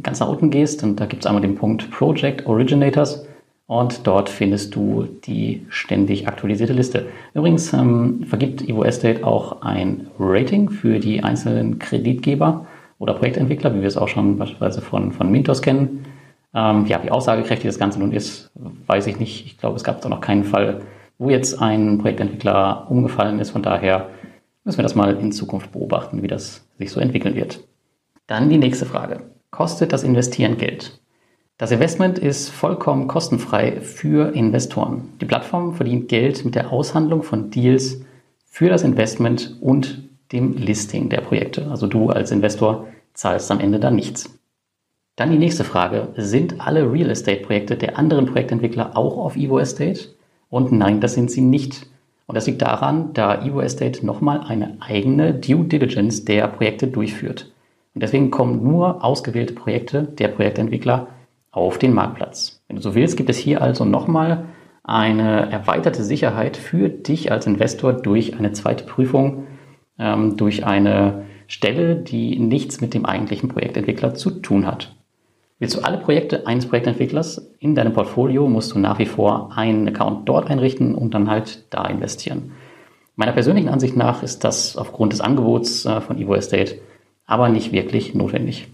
ganz 0.00 0.20
nach 0.20 0.28
unten 0.28 0.50
gehst. 0.50 0.84
Und 0.84 1.00
da 1.00 1.06
gibt 1.06 1.24
es 1.24 1.26
einmal 1.26 1.42
den 1.42 1.56
Punkt 1.56 1.90
Project 1.90 2.46
Originators 2.46 3.26
und 3.66 4.06
dort 4.06 4.28
findest 4.28 4.74
du 4.76 5.08
die 5.24 5.66
ständig 5.68 6.28
aktualisierte 6.28 6.72
Liste. 6.72 7.06
Übrigens 7.34 7.72
ähm, 7.72 8.24
vergibt 8.24 8.68
Evo 8.68 8.84
Estate 8.84 9.26
auch 9.26 9.62
ein 9.62 10.08
Rating 10.18 10.70
für 10.70 11.00
die 11.00 11.22
einzelnen 11.24 11.78
Kreditgeber 11.78 12.66
oder 12.98 13.14
Projektentwickler, 13.14 13.74
wie 13.74 13.80
wir 13.80 13.88
es 13.88 13.96
auch 13.96 14.08
schon 14.08 14.38
beispielsweise 14.38 14.80
von, 14.80 15.12
von 15.12 15.30
Mintos 15.30 15.62
kennen. 15.62 16.04
Ähm, 16.54 16.86
ja, 16.86 17.02
wie 17.02 17.10
aussagekräftig 17.10 17.68
das 17.68 17.78
Ganze 17.78 17.98
nun 17.98 18.12
ist, 18.12 18.50
weiß 18.54 19.08
ich 19.08 19.18
nicht. 19.18 19.46
Ich 19.46 19.58
glaube, 19.58 19.76
es 19.76 19.84
gab 19.84 20.00
da 20.00 20.08
noch 20.08 20.20
keinen 20.20 20.44
Fall, 20.44 20.82
wo 21.18 21.28
jetzt 21.28 21.60
ein 21.60 21.98
Projektentwickler 21.98 22.86
umgefallen 22.88 23.40
ist. 23.40 23.50
Von 23.50 23.62
daher 23.62 24.08
müssen 24.64 24.78
wir 24.78 24.84
das 24.84 24.94
mal 24.94 25.16
in 25.16 25.32
Zukunft 25.32 25.72
beobachten, 25.72 26.22
wie 26.22 26.28
das 26.28 26.66
sich 26.78 26.90
so 26.90 27.00
entwickeln 27.00 27.34
wird. 27.34 27.60
Dann 28.26 28.48
die 28.48 28.58
nächste 28.58 28.86
Frage. 28.86 29.22
Kostet 29.50 29.92
das 29.92 30.04
Investieren 30.04 30.56
Geld? 30.56 31.00
Das 31.58 31.70
Investment 31.70 32.18
ist 32.18 32.50
vollkommen 32.50 33.08
kostenfrei 33.08 33.80
für 33.80 34.34
Investoren. 34.34 35.14
Die 35.22 35.24
Plattform 35.24 35.72
verdient 35.72 36.08
Geld 36.08 36.44
mit 36.44 36.54
der 36.54 36.70
Aushandlung 36.70 37.22
von 37.22 37.50
Deals 37.50 38.02
für 38.44 38.68
das 38.68 38.82
Investment 38.82 39.56
und 39.62 40.06
dem 40.32 40.54
Listing 40.54 41.08
der 41.08 41.22
Projekte. 41.22 41.70
Also 41.70 41.86
du 41.86 42.10
als 42.10 42.30
Investor 42.30 42.88
zahlst 43.14 43.50
am 43.50 43.60
Ende 43.60 43.80
da 43.80 43.90
nichts. 43.90 44.38
Dann 45.16 45.30
die 45.30 45.38
nächste 45.38 45.64
Frage. 45.64 46.08
Sind 46.18 46.60
alle 46.60 46.92
Real 46.92 47.08
Estate 47.08 47.40
Projekte 47.40 47.76
der 47.76 47.98
anderen 47.98 48.26
Projektentwickler 48.26 48.94
auch 48.94 49.16
auf 49.16 49.34
Evo 49.34 49.58
Estate? 49.58 50.08
Und 50.50 50.72
nein, 50.72 51.00
das 51.00 51.14
sind 51.14 51.30
sie 51.30 51.40
nicht. 51.40 51.86
Und 52.26 52.34
das 52.34 52.46
liegt 52.46 52.60
daran, 52.60 53.14
da 53.14 53.42
Evo 53.42 53.62
Estate 53.62 54.04
nochmal 54.04 54.40
eine 54.40 54.76
eigene 54.80 55.32
Due 55.32 55.64
Diligence 55.64 56.26
der 56.26 56.48
Projekte 56.48 56.86
durchführt. 56.86 57.50
Und 57.94 58.02
deswegen 58.02 58.30
kommen 58.30 58.62
nur 58.62 59.02
ausgewählte 59.02 59.54
Projekte 59.54 60.02
der 60.02 60.28
Projektentwickler 60.28 61.06
auf 61.56 61.78
den 61.78 61.94
Marktplatz. 61.94 62.62
Wenn 62.68 62.76
du 62.76 62.82
so 62.82 62.94
willst, 62.94 63.16
gibt 63.16 63.30
es 63.30 63.38
hier 63.38 63.62
also 63.62 63.84
nochmal 63.84 64.44
eine 64.84 65.50
erweiterte 65.50 66.04
Sicherheit 66.04 66.56
für 66.56 66.88
dich 66.88 67.32
als 67.32 67.46
Investor 67.46 67.92
durch 67.92 68.38
eine 68.38 68.52
zweite 68.52 68.84
Prüfung, 68.84 69.46
ähm, 69.98 70.36
durch 70.36 70.64
eine 70.64 71.24
Stelle, 71.48 71.96
die 71.96 72.38
nichts 72.38 72.80
mit 72.80 72.94
dem 72.94 73.06
eigentlichen 73.06 73.48
Projektentwickler 73.48 74.14
zu 74.14 74.30
tun 74.30 74.66
hat. 74.66 74.94
Willst 75.58 75.74
du 75.74 75.80
alle 75.80 75.98
Projekte 75.98 76.46
eines 76.46 76.66
Projektentwicklers 76.66 77.50
in 77.58 77.74
deinem 77.74 77.94
Portfolio, 77.94 78.48
musst 78.48 78.74
du 78.74 78.78
nach 78.78 78.98
wie 78.98 79.06
vor 79.06 79.52
einen 79.56 79.88
Account 79.88 80.28
dort 80.28 80.50
einrichten 80.50 80.94
und 80.94 81.14
dann 81.14 81.30
halt 81.30 81.64
da 81.70 81.86
investieren. 81.86 82.52
Meiner 83.16 83.32
persönlichen 83.32 83.70
Ansicht 83.70 83.96
nach 83.96 84.22
ist 84.22 84.44
das 84.44 84.76
aufgrund 84.76 85.14
des 85.14 85.22
Angebots 85.22 85.86
äh, 85.86 86.00
von 86.00 86.18
Evo 86.18 86.34
Estate 86.34 86.76
aber 87.26 87.48
nicht 87.48 87.72
wirklich 87.72 88.14
notwendig. 88.14 88.68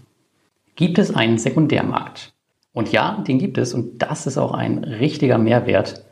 Gibt 0.75 0.99
es 0.99 1.13
einen 1.13 1.37
Sekundärmarkt? 1.37 2.33
Und 2.73 2.91
ja, 2.91 3.23
den 3.27 3.39
gibt 3.39 3.57
es 3.57 3.73
und 3.73 4.01
das 4.01 4.27
ist 4.27 4.37
auch 4.37 4.53
ein 4.53 4.83
richtiger 4.83 5.37
Mehrwert, 5.37 6.03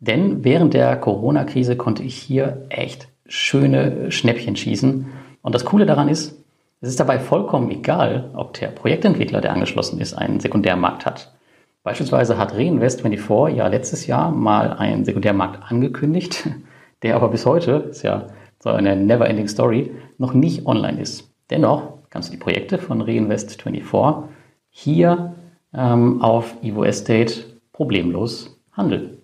denn 0.00 0.44
während 0.44 0.74
der 0.74 0.96
Corona-Krise 0.96 1.76
konnte 1.76 2.02
ich 2.02 2.16
hier 2.16 2.66
echt 2.68 3.08
schöne 3.26 4.10
Schnäppchen 4.10 4.56
schießen. 4.56 5.06
Und 5.42 5.54
das 5.54 5.64
Coole 5.64 5.86
daran 5.86 6.08
ist, 6.08 6.42
es 6.80 6.90
ist 6.90 7.00
dabei 7.00 7.18
vollkommen 7.18 7.70
egal, 7.70 8.30
ob 8.34 8.54
der 8.54 8.68
Projektentwickler, 8.68 9.40
der 9.40 9.52
angeschlossen 9.52 10.00
ist, 10.00 10.14
einen 10.14 10.40
Sekundärmarkt 10.40 11.06
hat. 11.06 11.34
Beispielsweise 11.82 12.36
hat 12.36 12.54
Reinvest24 12.54 13.48
ja 13.50 13.68
letztes 13.68 14.06
Jahr 14.06 14.30
mal 14.30 14.72
einen 14.72 15.04
Sekundärmarkt 15.04 15.70
angekündigt, 15.70 16.48
der 17.02 17.16
aber 17.16 17.28
bis 17.28 17.46
heute, 17.46 17.86
ist 17.90 18.02
ja 18.02 18.26
so 18.58 18.70
eine 18.70 18.96
never-ending 18.96 19.48
Story, 19.48 19.92
noch 20.18 20.34
nicht 20.34 20.66
online 20.66 21.00
ist. 21.00 21.30
Dennoch 21.50 21.94
kannst 22.10 22.28
du 22.28 22.32
die 22.32 22.38
Projekte 22.38 22.78
von 22.78 23.02
Reinvest24 23.02 24.24
hier 24.70 25.34
ähm, 25.74 26.22
auf 26.22 26.54
Evo 26.62 26.84
Estate 26.84 27.44
problemlos 27.72 28.58
handeln. 28.72 29.18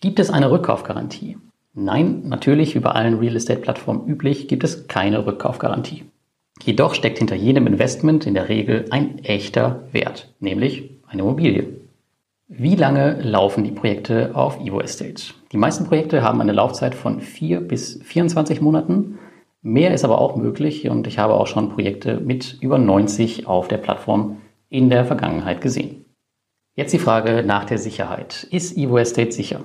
Gibt 0.00 0.18
es 0.18 0.30
eine 0.30 0.50
Rückkaufgarantie? 0.50 1.38
Nein, 1.72 2.22
natürlich, 2.26 2.74
wie 2.74 2.80
bei 2.80 2.90
allen 2.90 3.18
Real 3.18 3.34
Estate-Plattformen 3.34 4.06
üblich, 4.06 4.46
gibt 4.46 4.62
es 4.62 4.86
keine 4.86 5.26
Rückkaufgarantie. 5.26 6.04
Jedoch 6.62 6.94
steckt 6.94 7.18
hinter 7.18 7.34
jedem 7.34 7.66
Investment 7.66 8.26
in 8.26 8.34
der 8.34 8.48
Regel 8.48 8.86
ein 8.90 9.18
echter 9.24 9.82
Wert, 9.90 10.32
nämlich 10.38 10.90
eine 11.08 11.22
Immobilie. 11.22 11.66
Wie 12.46 12.76
lange 12.76 13.20
laufen 13.22 13.64
die 13.64 13.72
Projekte 13.72 14.30
auf 14.34 14.60
Evo 14.60 14.80
Estate? 14.80 15.34
Die 15.50 15.56
meisten 15.56 15.86
Projekte 15.86 16.22
haben 16.22 16.40
eine 16.40 16.52
Laufzeit 16.52 16.94
von 16.94 17.20
4 17.20 17.60
bis 17.60 18.00
24 18.04 18.60
Monaten. 18.60 19.18
Mehr 19.62 19.94
ist 19.94 20.04
aber 20.04 20.20
auch 20.20 20.36
möglich 20.36 20.88
und 20.88 21.06
ich 21.06 21.18
habe 21.18 21.34
auch 21.34 21.46
schon 21.46 21.70
Projekte 21.70 22.20
mit 22.20 22.58
über 22.60 22.78
90 22.78 23.46
auf 23.48 23.66
der 23.66 23.78
Plattform 23.78 24.36
in 24.74 24.90
der 24.90 25.04
Vergangenheit 25.04 25.60
gesehen. 25.60 26.04
Jetzt 26.74 26.92
die 26.92 26.98
Frage 26.98 27.44
nach 27.46 27.64
der 27.64 27.78
Sicherheit. 27.78 28.48
Ist 28.50 28.76
Evo 28.76 28.98
Estate 28.98 29.30
sicher? 29.30 29.60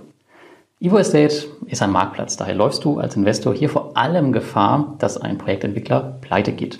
Evo 0.79 0.99
Estate 0.99 1.47
ist 1.65 1.81
ein 1.81 1.91
Marktplatz, 1.91 2.37
daher 2.37 2.53
läufst 2.53 2.85
du 2.85 2.99
als 2.99 3.15
Investor 3.15 3.55
hier 3.55 3.69
vor 3.69 3.97
allem 3.97 4.31
Gefahr, 4.31 4.95
dass 4.99 5.17
ein 5.17 5.39
Projektentwickler 5.39 6.19
pleite 6.21 6.51
geht. 6.51 6.79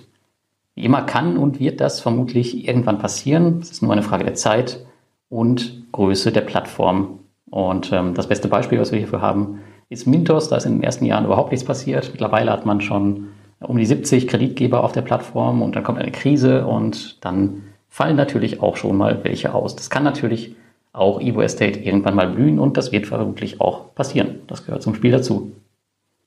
Wie 0.76 0.84
immer 0.84 1.02
kann 1.02 1.38
und 1.38 1.60
wird 1.60 1.82
das 1.82 2.02
vermutlich 2.02 2.68
irgendwann 2.68 3.00
passieren. 3.00 3.62
Es 3.64 3.72
ist 3.72 3.82
nur 3.82 3.94
eine 3.94 4.04
Frage 4.04 4.26
der 4.26 4.36
Zeit 4.36 4.86
und 5.30 5.92
Größe 5.92 6.32
der 6.32 6.42
Plattform. 6.42 7.22
Und 7.50 7.92
ähm, 7.92 8.14
das 8.14 8.28
beste 8.28 8.48
Beispiel, 8.48 8.80
was 8.80 8.92
wir 8.92 9.00
hierfür 9.00 9.22
haben, 9.22 9.62
ist 9.90 10.06
Mintos. 10.06 10.50
Da 10.50 10.58
ist 10.58 10.68
in 10.68 10.74
den 10.74 10.84
ersten 10.84 11.06
Jahren 11.06 11.26
überhaupt 11.26 11.50
nichts 11.50 11.66
passiert. 11.66 12.10
Mittlerweile 12.12 12.52
hat 12.52 12.64
man 12.64 12.80
schon 12.80 13.30
um 13.60 13.80
die 13.80 13.88
70 13.88 14.28
Kreditgeber 14.28 14.84
auf 14.84 14.92
der 14.92 15.02
Plattform 15.02 15.64
und 15.64 15.76
dann 15.76 15.84
kommt 15.84 15.98
eine 15.98 16.12
Krise 16.12 16.68
und 16.68 17.26
dann 17.26 17.64
fallen 18.00 18.16
natürlich 18.16 18.62
auch 18.62 18.78
schon 18.78 18.96
mal 18.96 19.26
welche 19.26 19.54
aus. 19.54 19.76
Das 19.76 19.90
kann 19.90 20.06
natürlich 20.06 20.56
auch 20.94 21.20
Evo 21.20 21.42
Estate 21.42 21.82
irgendwann 21.82 22.16
mal 22.16 22.30
blühen 22.30 22.58
und 22.58 22.78
das 22.78 22.94
wird 22.94 23.08
vermutlich 23.08 23.60
auch 23.60 23.94
passieren. 23.94 24.40
Das 24.48 24.66
gehört 24.66 24.84
zum 24.84 24.96
Spiel 24.96 25.12
dazu. 25.12 25.52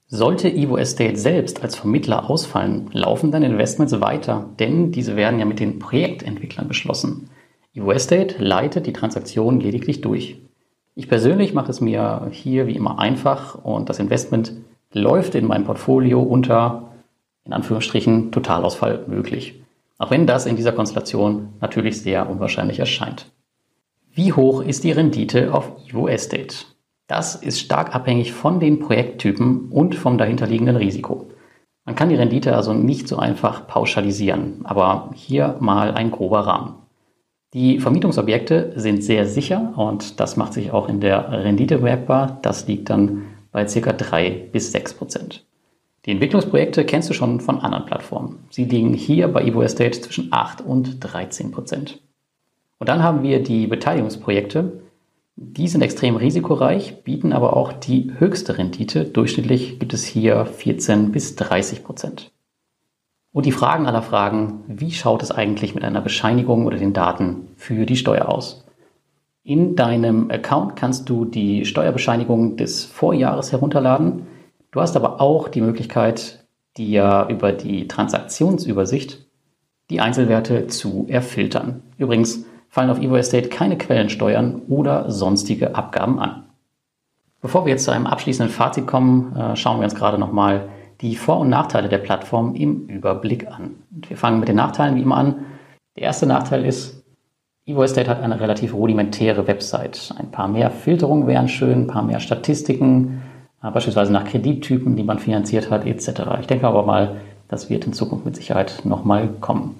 Sollte 0.07 0.52
Evo 0.52 0.76
Estate 0.76 1.17
selbst 1.17 1.62
als 1.62 1.75
Vermittler 1.75 2.29
ausfallen, 2.29 2.91
laufen 2.93 3.33
dann 3.33 3.43
Investments 3.43 3.99
weiter, 4.02 4.50
denn 4.59 4.93
diese 4.93 5.17
werden 5.17 5.38
ja 5.38 5.47
mit 5.47 5.61
den 5.61 5.79
Projektentwicklern 5.79 6.69
beschlossen. 6.69 7.31
Evo 7.75 7.91
Estate 7.91 8.35
leitet 8.37 8.87
die 8.87 8.93
Transaktion 8.93 9.59
lediglich 9.59 10.02
durch. 10.02 10.43
Ich 10.95 11.09
persönlich 11.09 11.55
mache 11.55 11.71
es 11.71 11.81
mir 11.81 12.29
hier 12.33 12.67
wie 12.67 12.76
immer 12.76 12.99
einfach 12.99 13.55
und 13.64 13.88
das 13.88 13.99
Investment 13.99 14.52
läuft 14.93 15.35
in 15.35 15.47
meinem 15.47 15.64
Portfolio 15.64 16.21
unter, 16.21 16.91
in 17.47 17.55
Anführungsstrichen, 17.55 18.31
Totalausfall 18.31 19.07
möglich. 19.07 19.62
Auch 20.02 20.11
wenn 20.11 20.26
das 20.26 20.47
in 20.47 20.56
dieser 20.56 20.73
Konstellation 20.73 21.50
natürlich 21.61 22.02
sehr 22.02 22.28
unwahrscheinlich 22.28 22.80
erscheint. 22.80 23.30
Wie 24.12 24.32
hoch 24.32 24.61
ist 24.61 24.82
die 24.82 24.90
Rendite 24.90 25.54
auf 25.54 25.71
Evo 25.88 26.09
Estate? 26.09 26.56
Das 27.06 27.37
ist 27.37 27.61
stark 27.61 27.94
abhängig 27.94 28.32
von 28.32 28.59
den 28.59 28.80
Projekttypen 28.80 29.71
und 29.71 29.94
vom 29.94 30.18
dahinterliegenden 30.18 30.75
Risiko. 30.75 31.28
Man 31.85 31.94
kann 31.94 32.09
die 32.09 32.16
Rendite 32.16 32.56
also 32.56 32.73
nicht 32.73 33.06
so 33.06 33.16
einfach 33.18 33.68
pauschalisieren, 33.68 34.62
aber 34.64 35.12
hier 35.14 35.56
mal 35.61 35.92
ein 35.92 36.11
grober 36.11 36.40
Rahmen. 36.40 36.75
Die 37.54 37.78
Vermietungsobjekte 37.78 38.73
sind 38.75 39.04
sehr 39.04 39.25
sicher 39.25 39.73
und 39.76 40.18
das 40.18 40.37
macht 40.37 40.54
sich 40.54 40.73
auch 40.73 40.88
in 40.88 40.99
der 40.99 41.30
Rendite 41.30 41.76
bemerkbar. 41.76 42.40
Das 42.42 42.66
liegt 42.66 42.90
dann 42.90 43.26
bei 43.52 43.66
ca. 43.66 43.92
3 43.92 44.49
bis 44.50 44.73
6 44.73 44.94
Prozent. 44.94 45.47
Die 46.04 46.11
Entwicklungsprojekte 46.11 46.85
kennst 46.85 47.09
du 47.11 47.14
schon 47.14 47.40
von 47.40 47.61
anderen 47.61 47.87
Plattformen. 47.87 48.40
Sie 48.50 48.64
liegen 48.64 48.92
hier 48.92 49.28
bei 49.28 49.44
Evo 49.44 49.62
Estate 49.62 50.00
zwischen 50.00 50.32
8 50.32 50.61
und 50.61 50.99
13 50.99 51.52
Prozent. 51.52 52.00
Und 52.78 52.88
dann 52.88 53.02
haben 53.02 53.23
wir 53.23 53.40
die 53.42 53.68
Beteiligungsprojekte. 53.68 54.80
Die 55.37 55.68
sind 55.68 55.82
extrem 55.82 56.16
risikoreich, 56.16 57.04
bieten 57.04 57.32
aber 57.32 57.56
auch 57.56 57.73
die 57.73 58.12
höchste 58.18 58.59
Rendite. 58.59 59.04
Durchschnittlich 59.04 59.78
gibt 59.78 59.94
es 59.94 60.04
hier 60.04 60.44
14 60.44 61.12
bis 61.12 61.37
30 61.37 61.85
Prozent. 61.85 62.32
Und 63.32 63.47
die 63.47 63.52
Fragen 63.52 63.87
aller 63.87 64.02
Fragen, 64.02 64.64
wie 64.66 64.90
schaut 64.90 65.23
es 65.23 65.30
eigentlich 65.30 65.75
mit 65.75 65.85
einer 65.85 66.00
Bescheinigung 66.00 66.66
oder 66.66 66.76
den 66.76 66.92
Daten 66.92 67.49
für 67.56 67.87
die 67.87 67.97
Steuer 67.97 68.28
aus? 68.28 68.66
In 69.44 69.75
deinem 69.75 70.30
Account 70.30 70.76
kannst 70.76 71.09
du 71.09 71.25
die 71.25 71.64
Steuerbescheinigung 71.64 72.56
des 72.56 72.85
Vorjahres 72.85 73.52
herunterladen. 73.52 74.26
Du 74.73 74.81
hast 74.81 74.97
aber 74.97 75.21
auch 75.21 75.49
die 75.49 75.61
Möglichkeit, 75.61 76.47
dir 76.79 77.26
über 77.29 77.52
die 77.52 77.87
Transaktionsübersicht 77.87 79.26
die 79.91 80.00
Einzelwerte 80.00 80.67
zu 80.67 81.07
erfiltern. 81.09 81.83
Übrigens, 81.99 82.47
fallen 82.71 82.88
auf 82.88 82.99
Evo 82.99 83.17
Estate 83.17 83.50
keine 83.50 83.76
Quellensteuern 83.76 84.62
oder 84.69 85.11
sonstige 85.11 85.75
Abgaben 85.75 86.19
an. 86.19 86.45
Bevor 87.43 87.67
wir 87.67 87.73
jetzt 87.73 87.85
zu 87.85 87.91
einem 87.91 88.07
abschließenden 88.07 88.50
Fazit 88.50 88.87
kommen, 88.87 89.37
äh, 89.37 89.57
schauen 89.57 89.79
wir 89.79 89.85
uns 89.85 89.95
gerade 89.95 90.17
nochmal 90.17 90.71
die 91.02 91.17
Vor- 91.17 91.41
und 91.41 91.50
Nachteile 91.50 91.91
der 91.91 91.99
Plattform 91.99 92.55
im 92.55 92.87
Überblick 92.87 93.49
an. 93.49 93.75
Und 93.95 94.09
wir 94.09 94.17
fangen 94.17 94.41
mit 94.41 94.49
den 94.49 94.57
Nachteilen 94.57 94.97
wie 94.97 95.02
immer 95.02 95.19
an. 95.19 95.45
Der 95.97 96.05
erste 96.05 96.25
Nachteil 96.25 96.64
ist, 96.64 97.05
Evo 97.67 97.83
Estate 97.83 98.09
hat 98.09 98.23
eine 98.23 98.41
relativ 98.41 98.73
rudimentäre 98.73 99.47
Website. 99.47 100.14
Ein 100.17 100.31
paar 100.31 100.49
mehr 100.49 100.71
Filterungen 100.71 101.26
wären 101.26 101.49
schön, 101.49 101.83
ein 101.83 101.87
paar 101.88 102.02
mehr 102.02 102.21
Statistiken, 102.21 103.21
beispielsweise 103.71 104.12
nach 104.12 104.25
Kredittypen, 104.25 104.97
die 104.97 105.04
man 105.04 105.19
finanziert 105.19 105.71
hat, 105.71 105.87
etc. 105.87 106.23
Ich 106.40 106.47
denke 106.47 106.66
aber 106.66 106.83
mal, 106.85 107.21
das 107.49 107.71
wird 107.71 107.87
in 107.87 107.92
Zukunft 107.92 108.25
mit 108.25 108.37
Sicherheit 108.37 108.83
nochmal 108.85 109.28
kommen. 109.40 109.78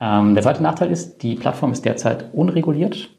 Ähm, 0.00 0.34
der 0.34 0.42
zweite 0.42 0.62
Nachteil 0.62 0.90
ist, 0.90 1.22
die 1.22 1.34
Plattform 1.34 1.72
ist 1.72 1.84
derzeit 1.84 2.26
unreguliert. 2.32 3.10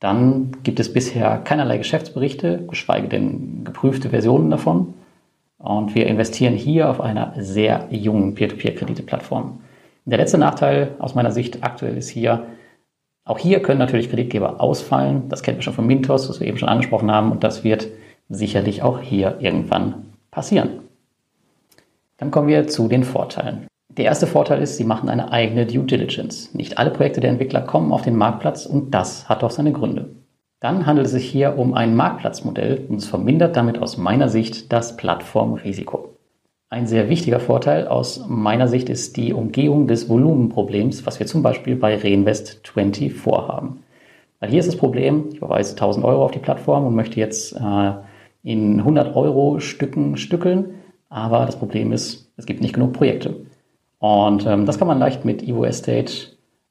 Dann 0.00 0.56
gibt 0.64 0.80
es 0.80 0.92
bisher 0.92 1.38
keinerlei 1.38 1.78
Geschäftsberichte, 1.78 2.66
geschweige 2.68 3.08
denn 3.08 3.62
geprüfte 3.64 4.10
Versionen 4.10 4.50
davon. 4.50 4.94
Und 5.58 5.94
wir 5.94 6.06
investieren 6.08 6.54
hier 6.54 6.90
auf 6.90 7.00
einer 7.00 7.34
sehr 7.38 7.86
jungen 7.90 8.34
Peer-to-Peer-Kredite-Plattform. 8.34 9.60
Der 10.04 10.18
letzte 10.18 10.38
Nachteil 10.38 10.96
aus 10.98 11.14
meiner 11.14 11.30
Sicht 11.30 11.62
aktuell 11.62 11.96
ist 11.96 12.08
hier, 12.08 12.48
auch 13.24 13.38
hier 13.38 13.62
können 13.62 13.78
natürlich 13.78 14.10
Kreditgeber 14.10 14.60
ausfallen. 14.60 15.28
Das 15.28 15.44
kennen 15.44 15.58
wir 15.58 15.62
schon 15.62 15.74
von 15.74 15.86
Mintos, 15.86 16.28
was 16.28 16.40
wir 16.40 16.48
eben 16.48 16.58
schon 16.58 16.68
angesprochen 16.68 17.12
haben. 17.12 17.30
Und 17.30 17.44
das 17.44 17.62
wird 17.62 17.86
sicherlich 18.28 18.82
auch 18.82 19.00
hier 19.00 19.38
irgendwann 19.40 20.12
passieren. 20.30 20.80
Dann 22.18 22.30
kommen 22.30 22.48
wir 22.48 22.68
zu 22.68 22.88
den 22.88 23.04
Vorteilen. 23.04 23.66
Der 23.88 24.06
erste 24.06 24.26
Vorteil 24.26 24.62
ist, 24.62 24.76
sie 24.76 24.84
machen 24.84 25.08
eine 25.08 25.32
eigene 25.32 25.66
Due 25.66 25.84
Diligence. 25.84 26.54
Nicht 26.54 26.78
alle 26.78 26.90
Projekte 26.90 27.20
der 27.20 27.30
Entwickler 27.30 27.60
kommen 27.60 27.92
auf 27.92 28.02
den 28.02 28.16
Marktplatz 28.16 28.64
und 28.64 28.92
das 28.92 29.28
hat 29.28 29.44
auch 29.44 29.50
seine 29.50 29.72
Gründe. 29.72 30.10
Dann 30.60 30.86
handelt 30.86 31.06
es 31.06 31.12
sich 31.12 31.28
hier 31.28 31.58
um 31.58 31.74
ein 31.74 31.94
Marktplatzmodell 31.96 32.86
und 32.88 32.96
es 32.96 33.06
vermindert 33.06 33.56
damit 33.56 33.78
aus 33.78 33.98
meiner 33.98 34.28
Sicht 34.28 34.72
das 34.72 34.96
Plattformrisiko. 34.96 36.10
Ein 36.70 36.86
sehr 36.86 37.10
wichtiger 37.10 37.38
Vorteil 37.38 37.86
aus 37.86 38.24
meiner 38.28 38.66
Sicht 38.66 38.88
ist 38.88 39.18
die 39.18 39.34
Umgehung 39.34 39.88
des 39.88 40.08
Volumenproblems, 40.08 41.04
was 41.04 41.18
wir 41.18 41.26
zum 41.26 41.42
Beispiel 41.42 41.76
bei 41.76 41.96
Reinvest24 41.96 43.48
haben. 43.48 43.82
Weil 44.40 44.50
hier 44.50 44.60
ist 44.60 44.68
das 44.68 44.76
Problem, 44.76 45.26
ich 45.32 45.36
überweise 45.36 45.72
1000 45.72 46.06
Euro 46.06 46.24
auf 46.24 46.30
die 46.30 46.38
Plattform 46.38 46.86
und 46.86 46.94
möchte 46.94 47.20
jetzt 47.20 47.54
äh, 47.54 47.92
in 48.42 48.80
100 48.80 49.14
Euro 49.14 49.60
Stücken 49.60 50.16
stückeln, 50.16 50.74
aber 51.08 51.46
das 51.46 51.58
Problem 51.58 51.92
ist, 51.92 52.32
es 52.36 52.46
gibt 52.46 52.60
nicht 52.60 52.74
genug 52.74 52.92
Projekte. 52.92 53.36
Und 53.98 54.46
ähm, 54.46 54.66
das 54.66 54.78
kann 54.78 54.88
man 54.88 54.98
leicht 54.98 55.24
mit 55.24 55.42
Evo 55.42 55.64
Estate 55.64 56.12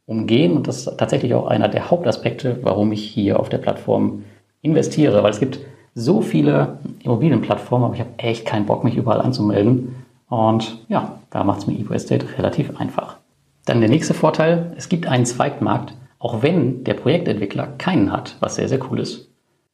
umgehen 0.06 0.58
und 0.58 0.68
das 0.68 0.80
ist 0.80 0.98
tatsächlich 0.98 1.34
auch 1.34 1.48
einer 1.48 1.70
der 1.70 1.90
Hauptaspekte, 1.90 2.60
warum 2.64 2.92
ich 2.92 3.04
hier 3.04 3.40
auf 3.40 3.50
der 3.50 3.60
Plattform 3.60 4.24
investiere, 4.62 5.24
weil 5.24 5.32
es 5.32 5.40
gibt 5.40 5.60
so 5.96 6.22
viele 6.22 6.80
Immobilienplattformen, 7.04 7.86
aber 7.86 7.96
ich 7.96 8.02
habe 8.02 8.18
echt 8.18 8.46
keinen 8.46 8.66
Bock, 8.66 8.84
mich 8.84 8.96
überall 8.96 9.22
anzumelden. 9.22 9.96
Und 10.28 10.80
ja, 10.88 11.20
da 11.30 11.44
macht 11.44 11.60
es 11.60 11.68
mir 11.68 11.78
Evo 11.78 11.94
Estate 11.94 12.26
relativ 12.38 12.78
einfach. 12.78 13.18
Dann 13.66 13.80
der 13.80 13.90
nächste 13.90 14.14
Vorteil, 14.14 14.74
es 14.78 14.90
gibt 14.90 15.08
einen 15.08 15.26
Zweitmarkt, 15.26 15.94
auch 16.20 16.42
wenn 16.42 16.84
der 16.84 16.94
Projektentwickler 16.96 17.68
keinen 17.78 18.12
hat, 18.12 18.36
was 18.40 18.56
sehr, 18.56 18.68
sehr 18.68 18.80
cool 18.90 19.00
ist. 19.00 19.31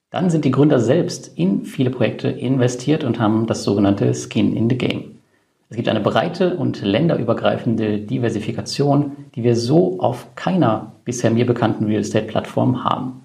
Dann 0.10 0.30
sind 0.30 0.46
die 0.46 0.52
Gründer 0.52 0.80
selbst 0.80 1.38
in 1.38 1.66
viele 1.66 1.90
Projekte 1.90 2.30
investiert 2.30 3.04
und 3.04 3.20
haben 3.20 3.46
das 3.46 3.64
sogenannte 3.64 4.14
Skin 4.14 4.56
in 4.56 4.70
the 4.70 4.78
Game. 4.78 5.18
Es 5.70 5.76
gibt 5.76 5.90
eine 5.90 6.00
breite 6.00 6.56
und 6.56 6.82
länderübergreifende 6.82 8.00
Diversifikation, 8.00 9.18
die 9.36 9.44
wir 9.44 9.58
so 9.58 10.00
auf 10.00 10.34
keiner 10.36 10.94
bisher 11.04 11.30
mir 11.30 11.46
bekannten 11.46 11.86
Real 11.86 12.00
Estate 12.00 12.26
Plattform 12.26 12.86
haben. 12.86 13.24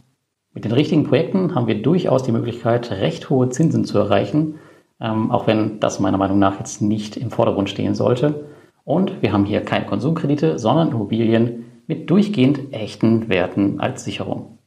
Mit 0.54 0.64
den 0.64 0.72
richtigen 0.72 1.04
Projekten 1.04 1.54
haben 1.54 1.68
wir 1.68 1.80
durchaus 1.80 2.24
die 2.24 2.32
Möglichkeit, 2.32 2.90
recht 2.90 3.30
hohe 3.30 3.48
Zinsen 3.50 3.84
zu 3.84 3.98
erreichen, 3.98 4.56
ähm, 5.00 5.30
auch 5.30 5.46
wenn 5.46 5.78
das 5.78 6.00
meiner 6.00 6.18
Meinung 6.18 6.40
nach 6.40 6.58
jetzt 6.58 6.82
nicht 6.82 7.16
im 7.16 7.30
Vordergrund 7.30 7.70
stehen 7.70 7.94
sollte. 7.94 8.46
Und 8.84 9.22
wir 9.22 9.32
haben 9.32 9.44
hier 9.44 9.60
keine 9.60 9.86
Konsumkredite, 9.86 10.58
sondern 10.58 10.90
Immobilien 10.90 11.64
mit 11.86 12.10
durchgehend 12.10 12.72
echten 12.72 13.28
Werten 13.28 13.78
als 13.78 14.04
Sicherung. 14.04 14.58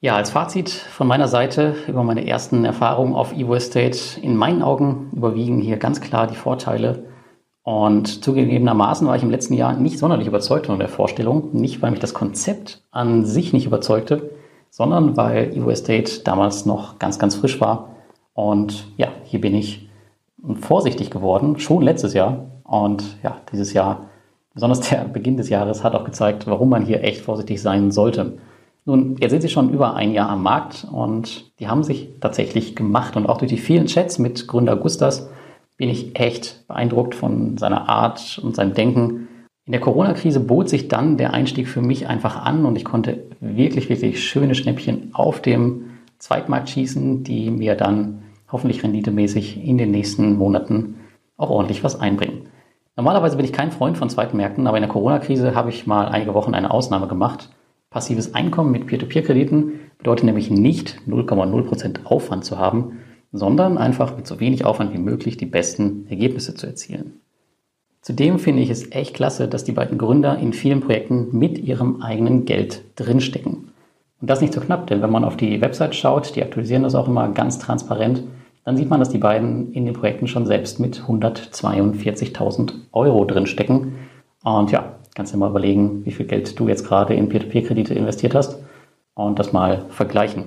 Ja, 0.00 0.14
als 0.14 0.30
Fazit 0.30 0.70
von 0.70 1.08
meiner 1.08 1.26
Seite 1.26 1.74
über 1.88 2.04
meine 2.04 2.24
ersten 2.24 2.64
Erfahrungen 2.64 3.16
auf 3.16 3.32
Evo 3.32 3.56
Estate. 3.56 3.98
In 4.22 4.36
meinen 4.36 4.62
Augen 4.62 5.10
überwiegen 5.12 5.60
hier 5.60 5.76
ganz 5.76 6.00
klar 6.00 6.28
die 6.28 6.36
Vorteile. 6.36 7.06
Und 7.64 8.22
zugegebenermaßen 8.22 9.08
war 9.08 9.16
ich 9.16 9.24
im 9.24 9.30
letzten 9.30 9.54
Jahr 9.54 9.72
nicht 9.72 9.98
sonderlich 9.98 10.28
überzeugt 10.28 10.66
von 10.66 10.78
der 10.78 10.88
Vorstellung. 10.88 11.48
Nicht, 11.52 11.82
weil 11.82 11.90
mich 11.90 11.98
das 11.98 12.14
Konzept 12.14 12.84
an 12.92 13.24
sich 13.24 13.52
nicht 13.52 13.66
überzeugte, 13.66 14.30
sondern 14.70 15.16
weil 15.16 15.52
Evo 15.52 15.68
Estate 15.68 16.20
damals 16.22 16.64
noch 16.64 17.00
ganz, 17.00 17.18
ganz 17.18 17.34
frisch 17.34 17.60
war. 17.60 17.96
Und 18.34 18.86
ja, 18.98 19.08
hier 19.24 19.40
bin 19.40 19.56
ich 19.56 19.90
vorsichtig 20.60 21.10
geworden, 21.10 21.58
schon 21.58 21.82
letztes 21.82 22.14
Jahr. 22.14 22.46
Und 22.62 23.20
ja, 23.24 23.38
dieses 23.50 23.72
Jahr, 23.72 24.04
besonders 24.54 24.78
der 24.78 25.06
Beginn 25.06 25.36
des 25.36 25.48
Jahres, 25.48 25.82
hat 25.82 25.96
auch 25.96 26.04
gezeigt, 26.04 26.46
warum 26.46 26.68
man 26.68 26.86
hier 26.86 27.02
echt 27.02 27.20
vorsichtig 27.20 27.60
sein 27.60 27.90
sollte. 27.90 28.38
Nun, 28.88 29.16
jetzt 29.20 29.32
sind 29.32 29.42
sie 29.42 29.50
schon 29.50 29.68
über 29.68 29.96
ein 29.96 30.14
Jahr 30.14 30.30
am 30.30 30.42
Markt 30.42 30.86
und 30.90 31.52
die 31.60 31.68
haben 31.68 31.82
sich 31.82 32.08
tatsächlich 32.22 32.74
gemacht. 32.74 33.16
Und 33.16 33.26
auch 33.26 33.36
durch 33.36 33.50
die 33.50 33.58
vielen 33.58 33.84
Chats 33.84 34.18
mit 34.18 34.48
Gründer 34.48 34.76
Gustas 34.76 35.28
bin 35.76 35.90
ich 35.90 36.18
echt 36.18 36.66
beeindruckt 36.68 37.14
von 37.14 37.58
seiner 37.58 37.90
Art 37.90 38.40
und 38.42 38.56
seinem 38.56 38.72
Denken. 38.72 39.28
In 39.66 39.72
der 39.72 39.82
Corona-Krise 39.82 40.40
bot 40.40 40.70
sich 40.70 40.88
dann 40.88 41.18
der 41.18 41.34
Einstieg 41.34 41.68
für 41.68 41.82
mich 41.82 42.06
einfach 42.06 42.42
an 42.46 42.64
und 42.64 42.76
ich 42.76 42.86
konnte 42.86 43.24
wirklich, 43.40 43.90
wirklich 43.90 44.24
schöne 44.26 44.54
Schnäppchen 44.54 45.10
auf 45.12 45.42
dem 45.42 45.90
Zweitmarkt 46.18 46.70
schießen, 46.70 47.24
die 47.24 47.50
mir 47.50 47.74
dann 47.74 48.22
hoffentlich 48.50 48.82
renditemäßig 48.82 49.62
in 49.62 49.76
den 49.76 49.90
nächsten 49.90 50.38
Monaten 50.38 50.94
auch 51.36 51.50
ordentlich 51.50 51.84
was 51.84 52.00
einbringen. 52.00 52.46
Normalerweise 52.96 53.36
bin 53.36 53.44
ich 53.44 53.52
kein 53.52 53.70
Freund 53.70 53.98
von 53.98 54.08
Zweitmärkten, 54.08 54.66
aber 54.66 54.78
in 54.78 54.82
der 54.82 54.90
Corona-Krise 54.90 55.54
habe 55.54 55.68
ich 55.68 55.86
mal 55.86 56.08
einige 56.08 56.32
Wochen 56.32 56.54
eine 56.54 56.70
Ausnahme 56.70 57.06
gemacht 57.06 57.50
Passives 57.90 58.34
Einkommen 58.34 58.70
mit 58.70 58.86
Peer-to-Peer-Krediten 58.86 59.80
bedeutet 59.96 60.24
nämlich 60.24 60.50
nicht 60.50 61.00
0,0% 61.08 62.04
Aufwand 62.04 62.44
zu 62.44 62.58
haben, 62.58 62.98
sondern 63.32 63.78
einfach 63.78 64.16
mit 64.16 64.26
so 64.26 64.40
wenig 64.40 64.64
Aufwand 64.64 64.92
wie 64.92 64.98
möglich 64.98 65.36
die 65.36 65.46
besten 65.46 66.06
Ergebnisse 66.08 66.54
zu 66.54 66.66
erzielen. 66.66 67.20
Zudem 68.02 68.38
finde 68.38 68.62
ich 68.62 68.70
es 68.70 68.92
echt 68.92 69.14
klasse, 69.14 69.48
dass 69.48 69.64
die 69.64 69.72
beiden 69.72 69.98
Gründer 69.98 70.38
in 70.38 70.52
vielen 70.52 70.80
Projekten 70.80 71.36
mit 71.36 71.58
ihrem 71.58 72.02
eigenen 72.02 72.44
Geld 72.44 72.82
drinstecken. 72.96 73.68
Und 74.20 74.30
das 74.30 74.40
nicht 74.40 74.52
so 74.52 74.60
knapp, 74.60 74.86
denn 74.86 75.02
wenn 75.02 75.10
man 75.10 75.24
auf 75.24 75.36
die 75.36 75.60
Website 75.60 75.94
schaut, 75.94 76.36
die 76.36 76.42
aktualisieren 76.42 76.82
das 76.82 76.94
auch 76.94 77.08
immer 77.08 77.28
ganz 77.28 77.58
transparent, 77.58 78.22
dann 78.64 78.76
sieht 78.76 78.90
man, 78.90 79.00
dass 79.00 79.08
die 79.08 79.18
beiden 79.18 79.72
in 79.72 79.86
den 79.86 79.94
Projekten 79.94 80.26
schon 80.26 80.46
selbst 80.46 80.78
mit 80.78 81.02
142.000 81.02 82.72
Euro 82.92 83.24
drinstecken. 83.24 83.94
Und 84.44 84.70
ja, 84.72 84.97
Kannst 85.18 85.34
dir 85.34 85.38
mal 85.38 85.50
überlegen, 85.50 86.04
wie 86.04 86.12
viel 86.12 86.26
Geld 86.26 86.60
du 86.60 86.68
jetzt 86.68 86.86
gerade 86.86 87.12
in 87.12 87.28
Peer-to-Peer-Kredite 87.28 87.92
investiert 87.92 88.36
hast 88.36 88.62
und 89.14 89.40
das 89.40 89.52
mal 89.52 89.86
vergleichen. 89.88 90.44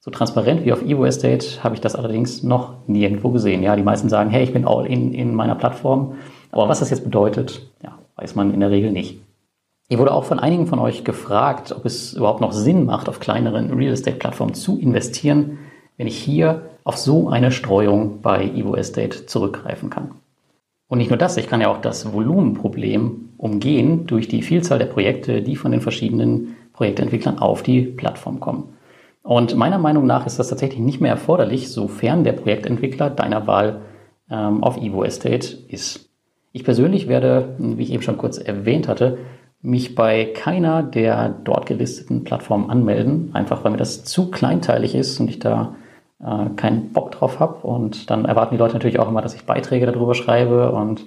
So 0.00 0.10
transparent 0.10 0.64
wie 0.64 0.72
auf 0.72 0.82
Evo 0.82 1.04
Estate 1.04 1.62
habe 1.62 1.76
ich 1.76 1.80
das 1.80 1.94
allerdings 1.94 2.42
noch 2.42 2.88
nirgendwo 2.88 3.30
gesehen. 3.30 3.62
Ja, 3.62 3.76
die 3.76 3.84
meisten 3.84 4.08
sagen, 4.08 4.30
hey, 4.30 4.42
ich 4.42 4.52
bin 4.52 4.66
all 4.66 4.84
in 4.86 5.14
in 5.14 5.32
meiner 5.32 5.54
Plattform. 5.54 6.14
Aber 6.50 6.68
was 6.68 6.80
das 6.80 6.90
jetzt 6.90 7.04
bedeutet, 7.04 7.70
ja, 7.84 7.96
weiß 8.16 8.34
man 8.34 8.52
in 8.52 8.58
der 8.58 8.72
Regel 8.72 8.90
nicht. 8.90 9.20
Hier 9.88 10.00
wurde 10.00 10.12
auch 10.12 10.24
von 10.24 10.40
einigen 10.40 10.66
von 10.66 10.80
euch 10.80 11.04
gefragt, 11.04 11.70
ob 11.70 11.86
es 11.86 12.14
überhaupt 12.14 12.40
noch 12.40 12.50
Sinn 12.50 12.86
macht, 12.86 13.08
auf 13.08 13.20
kleineren 13.20 13.72
Real 13.72 13.92
Estate 13.92 14.16
Plattformen 14.16 14.54
zu 14.54 14.76
investieren, 14.76 15.58
wenn 15.98 16.08
ich 16.08 16.16
hier 16.16 16.62
auf 16.82 16.96
so 16.96 17.28
eine 17.28 17.52
Streuung 17.52 18.22
bei 18.22 18.44
Evo 18.44 18.74
Estate 18.74 19.26
zurückgreifen 19.26 19.88
kann. 19.88 20.16
Und 20.94 20.98
nicht 20.98 21.10
nur 21.10 21.18
das, 21.18 21.36
ich 21.36 21.48
kann 21.48 21.60
ja 21.60 21.72
auch 21.72 21.80
das 21.80 22.12
Volumenproblem 22.12 23.30
umgehen 23.36 24.06
durch 24.06 24.28
die 24.28 24.42
Vielzahl 24.42 24.78
der 24.78 24.86
Projekte, 24.86 25.42
die 25.42 25.56
von 25.56 25.72
den 25.72 25.80
verschiedenen 25.80 26.54
Projektentwicklern 26.72 27.40
auf 27.40 27.64
die 27.64 27.80
Plattform 27.80 28.38
kommen. 28.38 28.74
Und 29.24 29.56
meiner 29.56 29.78
Meinung 29.78 30.06
nach 30.06 30.24
ist 30.24 30.38
das 30.38 30.50
tatsächlich 30.50 30.78
nicht 30.78 31.00
mehr 31.00 31.10
erforderlich, 31.10 31.68
sofern 31.68 32.22
der 32.22 32.34
Projektentwickler 32.34 33.10
deiner 33.10 33.48
Wahl 33.48 33.80
ähm, 34.30 34.62
auf 34.62 34.76
Evo 34.76 35.02
Estate 35.02 35.56
ist. 35.66 36.10
Ich 36.52 36.62
persönlich 36.62 37.08
werde, 37.08 37.56
wie 37.58 37.82
ich 37.82 37.92
eben 37.92 38.04
schon 38.04 38.16
kurz 38.16 38.38
erwähnt 38.38 38.86
hatte, 38.86 39.18
mich 39.62 39.96
bei 39.96 40.26
keiner 40.26 40.84
der 40.84 41.28
dort 41.42 41.66
gelisteten 41.66 42.22
Plattformen 42.22 42.70
anmelden, 42.70 43.30
einfach 43.32 43.64
weil 43.64 43.72
mir 43.72 43.78
das 43.78 44.04
zu 44.04 44.30
kleinteilig 44.30 44.94
ist 44.94 45.18
und 45.18 45.28
ich 45.28 45.40
da 45.40 45.74
äh, 46.24 46.50
keinen 46.56 46.92
Bock 46.92 47.10
drauf 47.12 47.40
habe. 47.40 47.66
Und 47.66 48.10
dann 48.10 48.24
erwarten 48.24 48.54
die 48.54 48.58
Leute 48.58 48.74
natürlich 48.74 48.98
auch 48.98 49.08
immer, 49.08 49.22
dass 49.22 49.34
ich 49.34 49.46
Beiträge 49.46 49.86
darüber 49.86 50.14
schreibe. 50.14 50.72
Und 50.72 51.06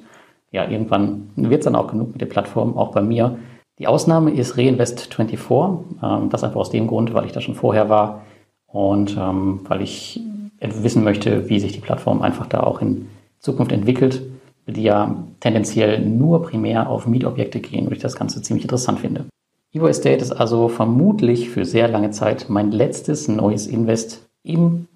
ja, 0.51 0.67
irgendwann 0.69 1.29
wird 1.35 1.59
es 1.59 1.65
dann 1.65 1.75
auch 1.75 1.87
genug 1.87 2.11
mit 2.13 2.21
der 2.21 2.27
Plattform, 2.27 2.77
auch 2.77 2.91
bei 2.91 3.01
mir. 3.01 3.37
Die 3.79 3.87
Ausnahme 3.87 4.31
ist 4.31 4.55
Reinvest24. 4.55 5.79
Ähm, 6.03 6.29
das 6.29 6.43
einfach 6.43 6.59
aus 6.59 6.69
dem 6.69 6.87
Grund, 6.87 7.13
weil 7.13 7.25
ich 7.25 7.31
da 7.31 7.41
schon 7.41 7.55
vorher 7.55 7.89
war 7.89 8.21
und 8.67 9.17
ähm, 9.17 9.61
weil 9.67 9.81
ich 9.81 10.21
wissen 10.59 11.03
möchte, 11.03 11.49
wie 11.49 11.59
sich 11.59 11.73
die 11.73 11.79
Plattform 11.79 12.21
einfach 12.21 12.47
da 12.47 12.61
auch 12.61 12.81
in 12.81 13.07
Zukunft 13.39 13.71
entwickelt, 13.71 14.23
die 14.65 14.83
ja 14.83 15.15
tendenziell 15.39 15.99
nur 15.99 16.41
primär 16.41 16.89
auf 16.89 17.07
Mietobjekte 17.07 17.59
gehen 17.59 17.85
und 17.87 17.93
ich 17.93 17.99
das 17.99 18.15
Ganze 18.15 18.41
ziemlich 18.41 18.65
interessant 18.65 18.99
finde. 18.99 19.25
Evo 19.73 19.87
Estate 19.87 20.17
ist 20.17 20.31
also 20.31 20.67
vermutlich 20.67 21.49
für 21.49 21.63
sehr 21.63 21.87
lange 21.87 22.11
Zeit 22.11 22.47
mein 22.49 22.71
letztes 22.71 23.27
neues 23.27 23.67
Invest 23.67 24.27
im 24.43 24.87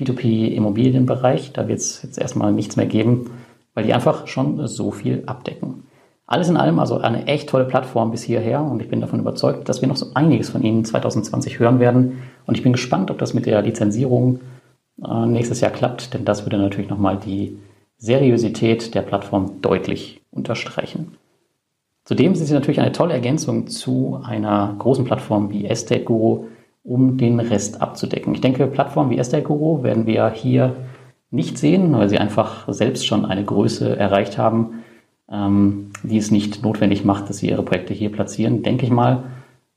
P2P-Immobilienbereich. 0.00 1.52
Da 1.52 1.68
wird 1.68 1.78
es 1.78 2.02
jetzt 2.02 2.18
erstmal 2.18 2.52
nichts 2.52 2.76
mehr 2.76 2.86
geben, 2.86 3.30
weil 3.74 3.84
die 3.84 3.94
einfach 3.94 4.26
schon 4.26 4.66
so 4.66 4.90
viel 4.90 5.22
abdecken. 5.26 5.84
Alles 6.26 6.48
in 6.48 6.56
allem 6.56 6.78
also 6.78 6.98
eine 6.98 7.26
echt 7.26 7.48
tolle 7.48 7.64
Plattform 7.64 8.12
bis 8.12 8.22
hierher 8.22 8.62
und 8.62 8.80
ich 8.80 8.88
bin 8.88 9.00
davon 9.00 9.18
überzeugt, 9.18 9.68
dass 9.68 9.80
wir 9.80 9.88
noch 9.88 9.96
so 9.96 10.06
einiges 10.14 10.50
von 10.50 10.62
Ihnen 10.62 10.84
2020 10.84 11.58
hören 11.58 11.80
werden. 11.80 12.22
Und 12.46 12.56
ich 12.56 12.62
bin 12.62 12.72
gespannt, 12.72 13.10
ob 13.10 13.18
das 13.18 13.34
mit 13.34 13.46
der 13.46 13.60
Lizenzierung 13.62 14.38
äh, 15.04 15.26
nächstes 15.26 15.60
Jahr 15.60 15.72
klappt, 15.72 16.14
denn 16.14 16.24
das 16.24 16.46
würde 16.46 16.58
natürlich 16.58 16.88
nochmal 16.88 17.16
die 17.16 17.58
Seriosität 17.98 18.94
der 18.94 19.02
Plattform 19.02 19.60
deutlich 19.60 20.22
unterstreichen. 20.30 21.16
Zudem 22.04 22.34
sind 22.34 22.46
sie 22.46 22.54
natürlich 22.54 22.80
eine 22.80 22.92
tolle 22.92 23.14
Ergänzung 23.14 23.66
zu 23.66 24.20
einer 24.24 24.74
großen 24.78 25.04
Plattform 25.04 25.50
wie 25.50 25.66
Estate 25.66 26.04
Guru, 26.04 26.46
um 26.82 27.18
den 27.18 27.40
Rest 27.40 27.82
abzudecken. 27.82 28.34
Ich 28.34 28.40
denke, 28.40 28.66
Plattformen 28.66 29.10
wie 29.10 29.18
Estate 29.18 29.42
Guru 29.42 29.82
werden 29.82 30.06
wir 30.06 30.30
hier 30.30 30.76
nicht 31.30 31.58
sehen, 31.58 31.92
weil 31.92 32.08
sie 32.08 32.18
einfach 32.18 32.70
selbst 32.72 33.06
schon 33.06 33.24
eine 33.24 33.44
Größe 33.44 33.96
erreicht 33.96 34.38
haben, 34.38 34.82
ähm, 35.30 35.90
die 36.02 36.18
es 36.18 36.30
nicht 36.30 36.62
notwendig 36.62 37.04
macht, 37.04 37.28
dass 37.28 37.38
sie 37.38 37.50
ihre 37.50 37.62
Projekte 37.62 37.94
hier 37.94 38.10
platzieren, 38.10 38.62
denke 38.62 38.84
ich 38.84 38.90
mal. 38.90 39.24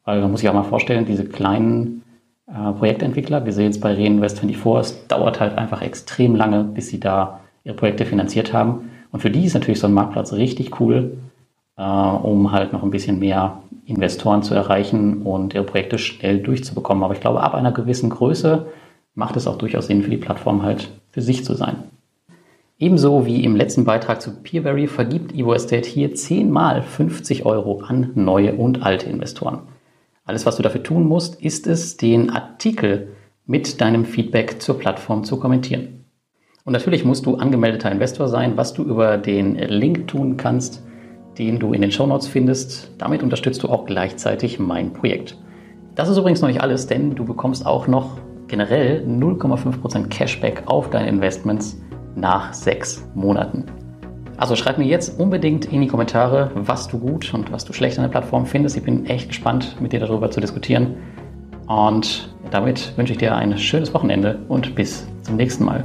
Weil 0.05 0.21
man 0.21 0.31
muss 0.31 0.41
sich 0.41 0.49
auch 0.49 0.53
mal 0.53 0.63
vorstellen, 0.63 1.05
diese 1.05 1.25
kleinen 1.25 2.03
äh, 2.47 2.71
Projektentwickler, 2.73 3.45
wir 3.45 3.53
sehen 3.53 3.69
es 3.69 3.79
bei 3.79 3.93
Reinvest24, 3.93 4.79
es 4.79 5.07
dauert 5.07 5.39
halt 5.39 5.57
einfach 5.57 5.81
extrem 5.81 6.35
lange, 6.35 6.63
bis 6.63 6.87
sie 6.87 6.99
da 6.99 7.39
ihre 7.63 7.75
Projekte 7.75 8.05
finanziert 8.05 8.53
haben. 8.53 8.89
Und 9.11 9.21
für 9.21 9.29
die 9.29 9.45
ist 9.45 9.53
natürlich 9.53 9.79
so 9.79 9.87
ein 9.87 9.93
Marktplatz 9.93 10.33
richtig 10.33 10.79
cool, 10.79 11.17
äh, 11.77 11.83
um 11.83 12.51
halt 12.51 12.73
noch 12.73 12.83
ein 12.83 12.91
bisschen 12.91 13.19
mehr 13.19 13.62
Investoren 13.85 14.43
zu 14.43 14.53
erreichen 14.55 15.23
und 15.23 15.53
ihre 15.53 15.63
Projekte 15.63 15.97
schnell 15.97 16.39
durchzubekommen. 16.39 17.03
Aber 17.03 17.13
ich 17.13 17.19
glaube, 17.19 17.41
ab 17.41 17.53
einer 17.53 17.71
gewissen 17.71 18.09
Größe 18.09 18.67
macht 19.13 19.35
es 19.35 19.47
auch 19.47 19.57
durchaus 19.57 19.87
Sinn 19.87 20.03
für 20.03 20.09
die 20.09 20.17
Plattform 20.17 20.63
halt 20.63 20.89
für 21.11 21.21
sich 21.21 21.43
zu 21.43 21.53
sein. 21.53 21.75
Ebenso 22.79 23.25
wie 23.25 23.43
im 23.43 23.55
letzten 23.55 23.85
Beitrag 23.85 24.21
zu 24.21 24.41
Peerberry 24.41 24.87
vergibt 24.87 25.33
Evo 25.33 25.53
Estate 25.53 25.87
hier 25.87 26.15
10 26.15 26.49
mal 26.49 26.81
50 26.81 27.45
Euro 27.45 27.81
an 27.81 28.11
neue 28.15 28.55
und 28.55 28.83
alte 28.83 29.09
Investoren. 29.09 29.61
Alles, 30.25 30.45
was 30.45 30.55
du 30.55 30.63
dafür 30.63 30.83
tun 30.83 31.07
musst, 31.07 31.41
ist 31.41 31.67
es, 31.67 31.97
den 31.97 32.29
Artikel 32.29 33.09
mit 33.45 33.81
deinem 33.81 34.05
Feedback 34.05 34.61
zur 34.61 34.79
Plattform 34.79 35.23
zu 35.23 35.37
kommentieren. 35.37 36.05
Und 36.65 36.73
natürlich 36.73 37.03
musst 37.03 37.25
du 37.25 37.35
angemeldeter 37.35 37.91
Investor 37.91 38.29
sein, 38.29 38.55
was 38.55 38.73
du 38.73 38.83
über 38.83 39.17
den 39.17 39.55
Link 39.55 40.07
tun 40.07 40.37
kannst, 40.37 40.81
den 41.37 41.59
du 41.59 41.73
in 41.73 41.81
den 41.81 41.91
Show 41.91 42.05
Notes 42.05 42.27
findest. 42.27 42.91
Damit 42.97 43.23
unterstützt 43.23 43.63
du 43.63 43.69
auch 43.69 43.85
gleichzeitig 43.85 44.59
mein 44.59 44.93
Projekt. 44.93 45.37
Das 45.95 46.09
ist 46.09 46.17
übrigens 46.17 46.41
noch 46.41 46.49
nicht 46.49 46.61
alles, 46.61 46.87
denn 46.87 47.15
du 47.15 47.25
bekommst 47.25 47.65
auch 47.65 47.87
noch 47.87 48.17
generell 48.47 49.05
0,5% 49.07 50.07
Cashback 50.07 50.63
auf 50.65 50.89
deine 50.89 51.07
Investments 51.07 51.81
nach 52.15 52.53
sechs 52.53 53.07
Monaten. 53.15 53.65
Also 54.37 54.55
schreib 54.55 54.77
mir 54.77 54.85
jetzt 54.85 55.19
unbedingt 55.19 55.71
in 55.71 55.81
die 55.81 55.87
Kommentare, 55.87 56.51
was 56.55 56.87
du 56.87 56.99
gut 56.99 57.33
und 57.33 57.51
was 57.51 57.65
du 57.65 57.73
schlecht 57.73 57.97
an 57.97 58.03
der 58.03 58.09
Plattform 58.09 58.45
findest. 58.45 58.75
Ich 58.75 58.83
bin 58.83 59.05
echt 59.05 59.29
gespannt, 59.29 59.77
mit 59.79 59.93
dir 59.93 59.99
darüber 59.99 60.31
zu 60.31 60.41
diskutieren. 60.41 60.95
Und 61.67 62.33
damit 62.51 62.93
wünsche 62.97 63.13
ich 63.13 63.19
dir 63.19 63.35
ein 63.35 63.57
schönes 63.57 63.93
Wochenende 63.93 64.39
und 64.49 64.75
bis 64.75 65.07
zum 65.21 65.37
nächsten 65.37 65.63
Mal. 65.63 65.83